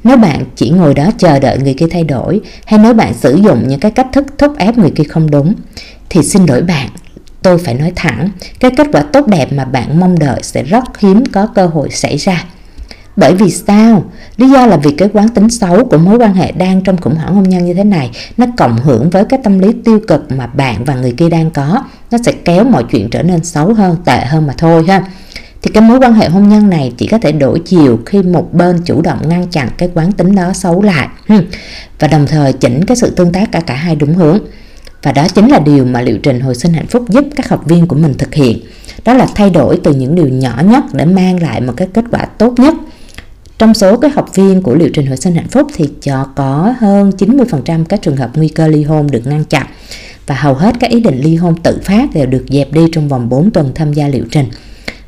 nếu 0.03 0.17
bạn 0.17 0.45
chỉ 0.55 0.69
ngồi 0.69 0.93
đó 0.93 1.09
chờ 1.17 1.39
đợi 1.39 1.57
người 1.57 1.73
kia 1.73 1.87
thay 1.91 2.03
đổi 2.03 2.41
hay 2.65 2.79
nếu 2.83 2.93
bạn 2.93 3.13
sử 3.13 3.35
dụng 3.35 3.67
những 3.67 3.79
cái 3.79 3.91
cách 3.91 4.07
thức 4.13 4.25
thúc 4.37 4.57
ép 4.57 4.77
người 4.77 4.91
kia 4.91 5.03
không 5.03 5.31
đúng 5.31 5.53
thì 6.09 6.23
xin 6.23 6.45
lỗi 6.45 6.61
bạn 6.61 6.89
tôi 7.43 7.57
phải 7.57 7.73
nói 7.73 7.91
thẳng 7.95 8.29
cái 8.59 8.71
kết 8.77 8.87
quả 8.91 9.01
tốt 9.01 9.27
đẹp 9.27 9.53
mà 9.53 9.65
bạn 9.65 9.99
mong 9.99 10.19
đợi 10.19 10.39
sẽ 10.43 10.63
rất 10.63 10.83
hiếm 10.99 11.23
có 11.25 11.47
cơ 11.47 11.65
hội 11.65 11.89
xảy 11.89 12.17
ra. 12.17 12.43
Bởi 13.15 13.35
vì 13.35 13.51
sao? 13.51 14.03
Lý 14.37 14.49
do 14.49 14.65
là 14.65 14.77
vì 14.77 14.91
cái 14.91 15.09
quán 15.13 15.29
tính 15.29 15.49
xấu 15.49 15.85
của 15.85 15.97
mối 15.97 16.17
quan 16.17 16.33
hệ 16.33 16.51
đang 16.51 16.81
trong 16.83 16.97
khủng 16.97 17.15
hoảng 17.15 17.35
hôn 17.35 17.49
nhân 17.49 17.65
như 17.65 17.73
thế 17.73 17.83
này 17.83 18.11
nó 18.37 18.45
cộng 18.57 18.77
hưởng 18.77 19.09
với 19.09 19.25
cái 19.25 19.39
tâm 19.43 19.59
lý 19.59 19.67
tiêu 19.85 19.99
cực 20.07 20.31
mà 20.31 20.47
bạn 20.47 20.83
và 20.85 20.95
người 20.95 21.11
kia 21.11 21.29
đang 21.29 21.51
có. 21.51 21.83
Nó 22.11 22.17
sẽ 22.25 22.31
kéo 22.45 22.63
mọi 22.63 22.83
chuyện 22.91 23.09
trở 23.09 23.23
nên 23.23 23.43
xấu 23.43 23.73
hơn, 23.73 23.97
tệ 24.05 24.25
hơn 24.25 24.47
mà 24.47 24.53
thôi 24.57 24.85
ha. 24.87 25.03
Thì 25.61 25.71
cái 25.73 25.81
mối 25.81 25.99
quan 25.99 26.13
hệ 26.13 26.29
hôn 26.29 26.49
nhân 26.49 26.69
này 26.69 26.93
chỉ 26.97 27.07
có 27.07 27.17
thể 27.17 27.31
đổi 27.31 27.61
chiều 27.65 27.99
khi 28.05 28.23
một 28.23 28.53
bên 28.53 28.81
chủ 28.85 29.01
động 29.01 29.29
ngăn 29.29 29.47
chặn 29.47 29.69
cái 29.77 29.89
quán 29.93 30.11
tính 30.11 30.35
đó 30.35 30.53
xấu 30.53 30.81
lại 30.81 31.07
và 31.99 32.07
đồng 32.07 32.27
thời 32.27 32.53
chỉnh 32.53 32.85
cái 32.85 32.97
sự 32.97 33.09
tương 33.09 33.31
tác 33.31 33.51
cả 33.51 33.59
cả 33.59 33.75
hai 33.75 33.95
đúng 33.95 34.13
hướng 34.13 34.39
và 35.03 35.11
đó 35.11 35.27
chính 35.35 35.47
là 35.47 35.59
điều 35.59 35.85
mà 35.85 36.01
liệu 36.01 36.17
trình 36.17 36.39
hồi 36.39 36.55
sinh 36.55 36.73
hạnh 36.73 36.87
phúc 36.87 37.05
giúp 37.09 37.25
các 37.35 37.49
học 37.49 37.65
viên 37.65 37.87
của 37.87 37.95
mình 37.95 38.13
thực 38.17 38.33
hiện. 38.33 38.59
Đó 39.05 39.13
là 39.13 39.27
thay 39.35 39.49
đổi 39.49 39.79
từ 39.83 39.93
những 39.93 40.15
điều 40.15 40.27
nhỏ 40.27 40.61
nhất 40.65 40.83
để 40.93 41.05
mang 41.05 41.41
lại 41.41 41.61
một 41.61 41.73
cái 41.77 41.87
kết 41.93 42.05
quả 42.11 42.25
tốt 42.25 42.53
nhất. 42.57 42.73
Trong 43.57 43.73
số 43.73 43.97
các 43.97 44.15
học 44.15 44.35
viên 44.35 44.61
của 44.61 44.75
liệu 44.75 44.89
trình 44.93 45.05
hồi 45.05 45.17
sinh 45.17 45.35
hạnh 45.35 45.47
phúc 45.47 45.67
thì 45.75 45.89
cho 46.01 46.27
có 46.35 46.73
hơn 46.79 47.11
90% 47.17 47.85
các 47.85 48.01
trường 48.01 48.17
hợp 48.17 48.31
nguy 48.35 48.47
cơ 48.47 48.67
ly 48.67 48.83
hôn 48.83 49.07
được 49.11 49.27
ngăn 49.27 49.45
chặn 49.45 49.65
và 50.27 50.35
hầu 50.35 50.53
hết 50.53 50.75
các 50.79 50.89
ý 50.89 50.99
định 50.99 51.21
ly 51.21 51.35
hôn 51.35 51.55
tự 51.63 51.79
phát 51.83 52.13
đều 52.13 52.25
được 52.25 52.45
dẹp 52.49 52.71
đi 52.71 52.81
trong 52.91 53.07
vòng 53.07 53.29
4 53.29 53.51
tuần 53.51 53.71
tham 53.75 53.93
gia 53.93 54.07
liệu 54.07 54.23
trình. 54.31 54.45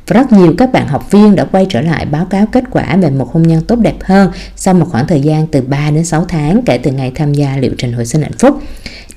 Và 0.06 0.14
rất 0.20 0.32
nhiều 0.32 0.54
các 0.58 0.72
bạn 0.72 0.88
học 0.88 1.10
viên 1.10 1.36
đã 1.36 1.44
quay 1.44 1.66
trở 1.70 1.80
lại 1.80 2.06
báo 2.06 2.24
cáo 2.24 2.46
kết 2.46 2.64
quả 2.70 2.96
về 2.96 3.10
một 3.10 3.32
hôn 3.32 3.42
nhân 3.42 3.62
tốt 3.64 3.76
đẹp 3.76 3.96
hơn 4.04 4.30
sau 4.56 4.74
một 4.74 4.86
khoảng 4.90 5.06
thời 5.06 5.20
gian 5.20 5.46
từ 5.46 5.60
3 5.60 5.90
đến 5.90 6.04
6 6.04 6.24
tháng 6.28 6.62
kể 6.66 6.78
từ 6.78 6.90
ngày 6.90 7.12
tham 7.14 7.34
gia 7.34 7.56
liệu 7.56 7.72
trình 7.78 7.92
hồi 7.92 8.06
sinh 8.06 8.22
hạnh 8.22 8.38
phúc. 8.38 8.62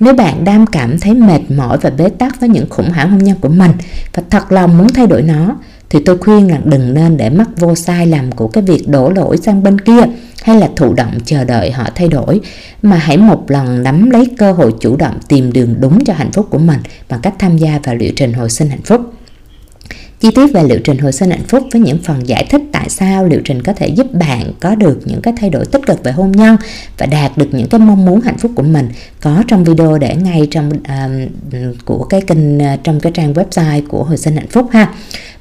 Nếu 0.00 0.14
bạn 0.14 0.44
đang 0.44 0.66
cảm 0.66 0.98
thấy 0.98 1.14
mệt 1.14 1.40
mỏi 1.48 1.78
và 1.82 1.90
bế 1.90 2.08
tắc 2.08 2.40
với 2.40 2.48
những 2.48 2.70
khủng 2.70 2.90
hoảng 2.90 3.10
hôn 3.10 3.24
nhân 3.24 3.36
của 3.40 3.48
mình 3.48 3.70
và 4.14 4.22
thật 4.30 4.52
lòng 4.52 4.78
muốn 4.78 4.88
thay 4.88 5.06
đổi 5.06 5.22
nó, 5.22 5.56
thì 5.90 5.98
tôi 6.04 6.18
khuyên 6.18 6.50
là 6.50 6.58
đừng 6.64 6.94
nên 6.94 7.16
để 7.16 7.30
mắc 7.30 7.48
vô 7.56 7.74
sai 7.74 8.06
lầm 8.06 8.32
của 8.32 8.48
cái 8.48 8.64
việc 8.64 8.88
đổ 8.88 9.10
lỗi 9.10 9.36
sang 9.36 9.62
bên 9.62 9.80
kia 9.80 10.02
hay 10.42 10.60
là 10.60 10.68
thụ 10.76 10.94
động 10.94 11.18
chờ 11.24 11.44
đợi 11.44 11.70
họ 11.70 11.84
thay 11.94 12.08
đổi 12.08 12.40
mà 12.82 12.96
hãy 12.96 13.16
một 13.16 13.50
lần 13.50 13.82
nắm 13.82 14.10
lấy 14.10 14.30
cơ 14.38 14.52
hội 14.52 14.74
chủ 14.80 14.96
động 14.96 15.18
tìm 15.28 15.52
đường 15.52 15.74
đúng 15.80 16.04
cho 16.04 16.14
hạnh 16.14 16.32
phúc 16.32 16.46
của 16.50 16.58
mình 16.58 16.80
bằng 17.08 17.20
cách 17.22 17.34
tham 17.38 17.56
gia 17.56 17.80
vào 17.84 17.94
liệu 17.94 18.12
trình 18.16 18.32
hồi 18.32 18.50
sinh 18.50 18.68
hạnh 18.68 18.82
phúc 18.84 19.00
chi 20.20 20.30
tiết 20.34 20.52
về 20.52 20.62
liệu 20.62 20.78
trình 20.84 20.98
hồi 20.98 21.12
sinh 21.12 21.30
hạnh 21.30 21.44
phúc 21.48 21.64
với 21.72 21.80
những 21.80 21.98
phần 21.98 22.28
giải 22.28 22.46
thích 22.50 22.62
tại 22.72 22.88
sao 22.88 23.26
liệu 23.26 23.40
trình 23.44 23.62
có 23.62 23.72
thể 23.72 23.88
giúp 23.88 24.14
bạn 24.14 24.52
có 24.60 24.74
được 24.74 24.98
những 25.04 25.20
cái 25.22 25.34
thay 25.36 25.50
đổi 25.50 25.66
tích 25.66 25.86
cực 25.86 26.04
về 26.04 26.12
hôn 26.12 26.32
nhân 26.32 26.56
và 26.98 27.06
đạt 27.06 27.38
được 27.38 27.48
những 27.52 27.68
cái 27.68 27.80
mong 27.80 28.04
muốn 28.04 28.20
hạnh 28.20 28.38
phúc 28.38 28.52
của 28.54 28.62
mình 28.62 28.88
có 29.20 29.42
trong 29.48 29.64
video 29.64 29.98
để 29.98 30.16
ngay 30.16 30.48
trong 30.50 30.70
uh, 30.70 31.30
của 31.84 32.04
cái 32.04 32.20
kênh 32.20 32.58
uh, 32.58 32.84
trong 32.84 33.00
cái 33.00 33.12
trang 33.12 33.32
website 33.32 33.82
của 33.88 34.04
hồi 34.04 34.16
sinh 34.16 34.36
hạnh 34.36 34.48
phúc 34.48 34.68
ha. 34.72 34.94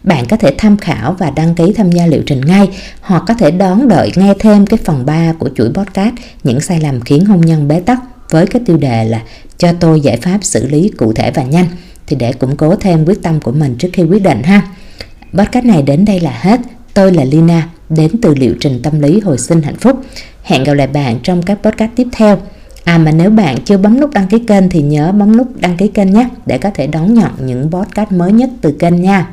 Bạn 0.03 0.25
có 0.25 0.37
thể 0.37 0.55
tham 0.57 0.77
khảo 0.77 1.13
và 1.13 1.29
đăng 1.29 1.55
ký 1.55 1.73
tham 1.73 1.91
gia 1.91 2.05
liệu 2.05 2.21
trình 2.25 2.41
ngay 2.41 2.69
hoặc 3.01 3.23
có 3.27 3.33
thể 3.33 3.51
đón 3.51 3.87
đợi 3.87 4.11
nghe 4.15 4.33
thêm 4.39 4.65
cái 4.65 4.79
phần 4.83 5.05
3 5.05 5.33
của 5.39 5.49
chuỗi 5.55 5.69
podcast 5.73 6.13
những 6.43 6.61
sai 6.61 6.79
lầm 6.79 7.01
khiến 7.01 7.25
hôn 7.25 7.41
nhân 7.41 7.67
bế 7.67 7.79
tắc 7.79 7.99
với 8.29 8.47
cái 8.47 8.61
tiêu 8.65 8.77
đề 8.77 9.05
là 9.05 9.21
cho 9.57 9.73
tôi 9.79 10.01
giải 10.01 10.17
pháp 10.17 10.39
xử 10.41 10.67
lý 10.67 10.91
cụ 10.97 11.13
thể 11.13 11.31
và 11.31 11.43
nhanh 11.43 11.65
thì 12.09 12.15
để 12.15 12.33
củng 12.33 12.55
cố 12.55 12.75
thêm 12.75 13.05
quyết 13.05 13.23
tâm 13.23 13.39
của 13.39 13.51
mình 13.51 13.75
trước 13.79 13.89
khi 13.93 14.03
quyết 14.03 14.23
định 14.23 14.43
ha. 14.43 14.61
Podcast 15.33 15.65
này 15.65 15.81
đến 15.81 16.05
đây 16.05 16.19
là 16.19 16.39
hết. 16.41 16.59
Tôi 16.93 17.13
là 17.13 17.23
Lina, 17.23 17.69
đến 17.89 18.11
từ 18.21 18.35
liệu 18.35 18.55
trình 18.59 18.79
tâm 18.83 18.99
lý 18.99 19.19
hồi 19.19 19.37
sinh 19.37 19.61
hạnh 19.61 19.75
phúc. 19.75 20.01
Hẹn 20.43 20.63
gặp 20.63 20.73
lại 20.73 20.87
bạn 20.87 21.19
trong 21.23 21.43
các 21.43 21.59
podcast 21.63 21.91
tiếp 21.95 22.07
theo. 22.11 22.37
À 22.83 22.97
mà 22.97 23.11
nếu 23.11 23.29
bạn 23.29 23.57
chưa 23.65 23.77
bấm 23.77 23.99
nút 23.99 24.13
đăng 24.13 24.27
ký 24.27 24.39
kênh 24.39 24.69
thì 24.69 24.81
nhớ 24.81 25.11
bấm 25.11 25.37
nút 25.37 25.47
đăng 25.55 25.77
ký 25.77 25.87
kênh 25.87 26.13
nhé 26.13 26.29
để 26.45 26.57
có 26.57 26.69
thể 26.73 26.87
đón 26.87 27.13
nhận 27.13 27.31
những 27.45 27.71
podcast 27.71 28.11
mới 28.11 28.31
nhất 28.31 28.49
từ 28.61 28.71
kênh 28.71 29.01
nha. 29.01 29.27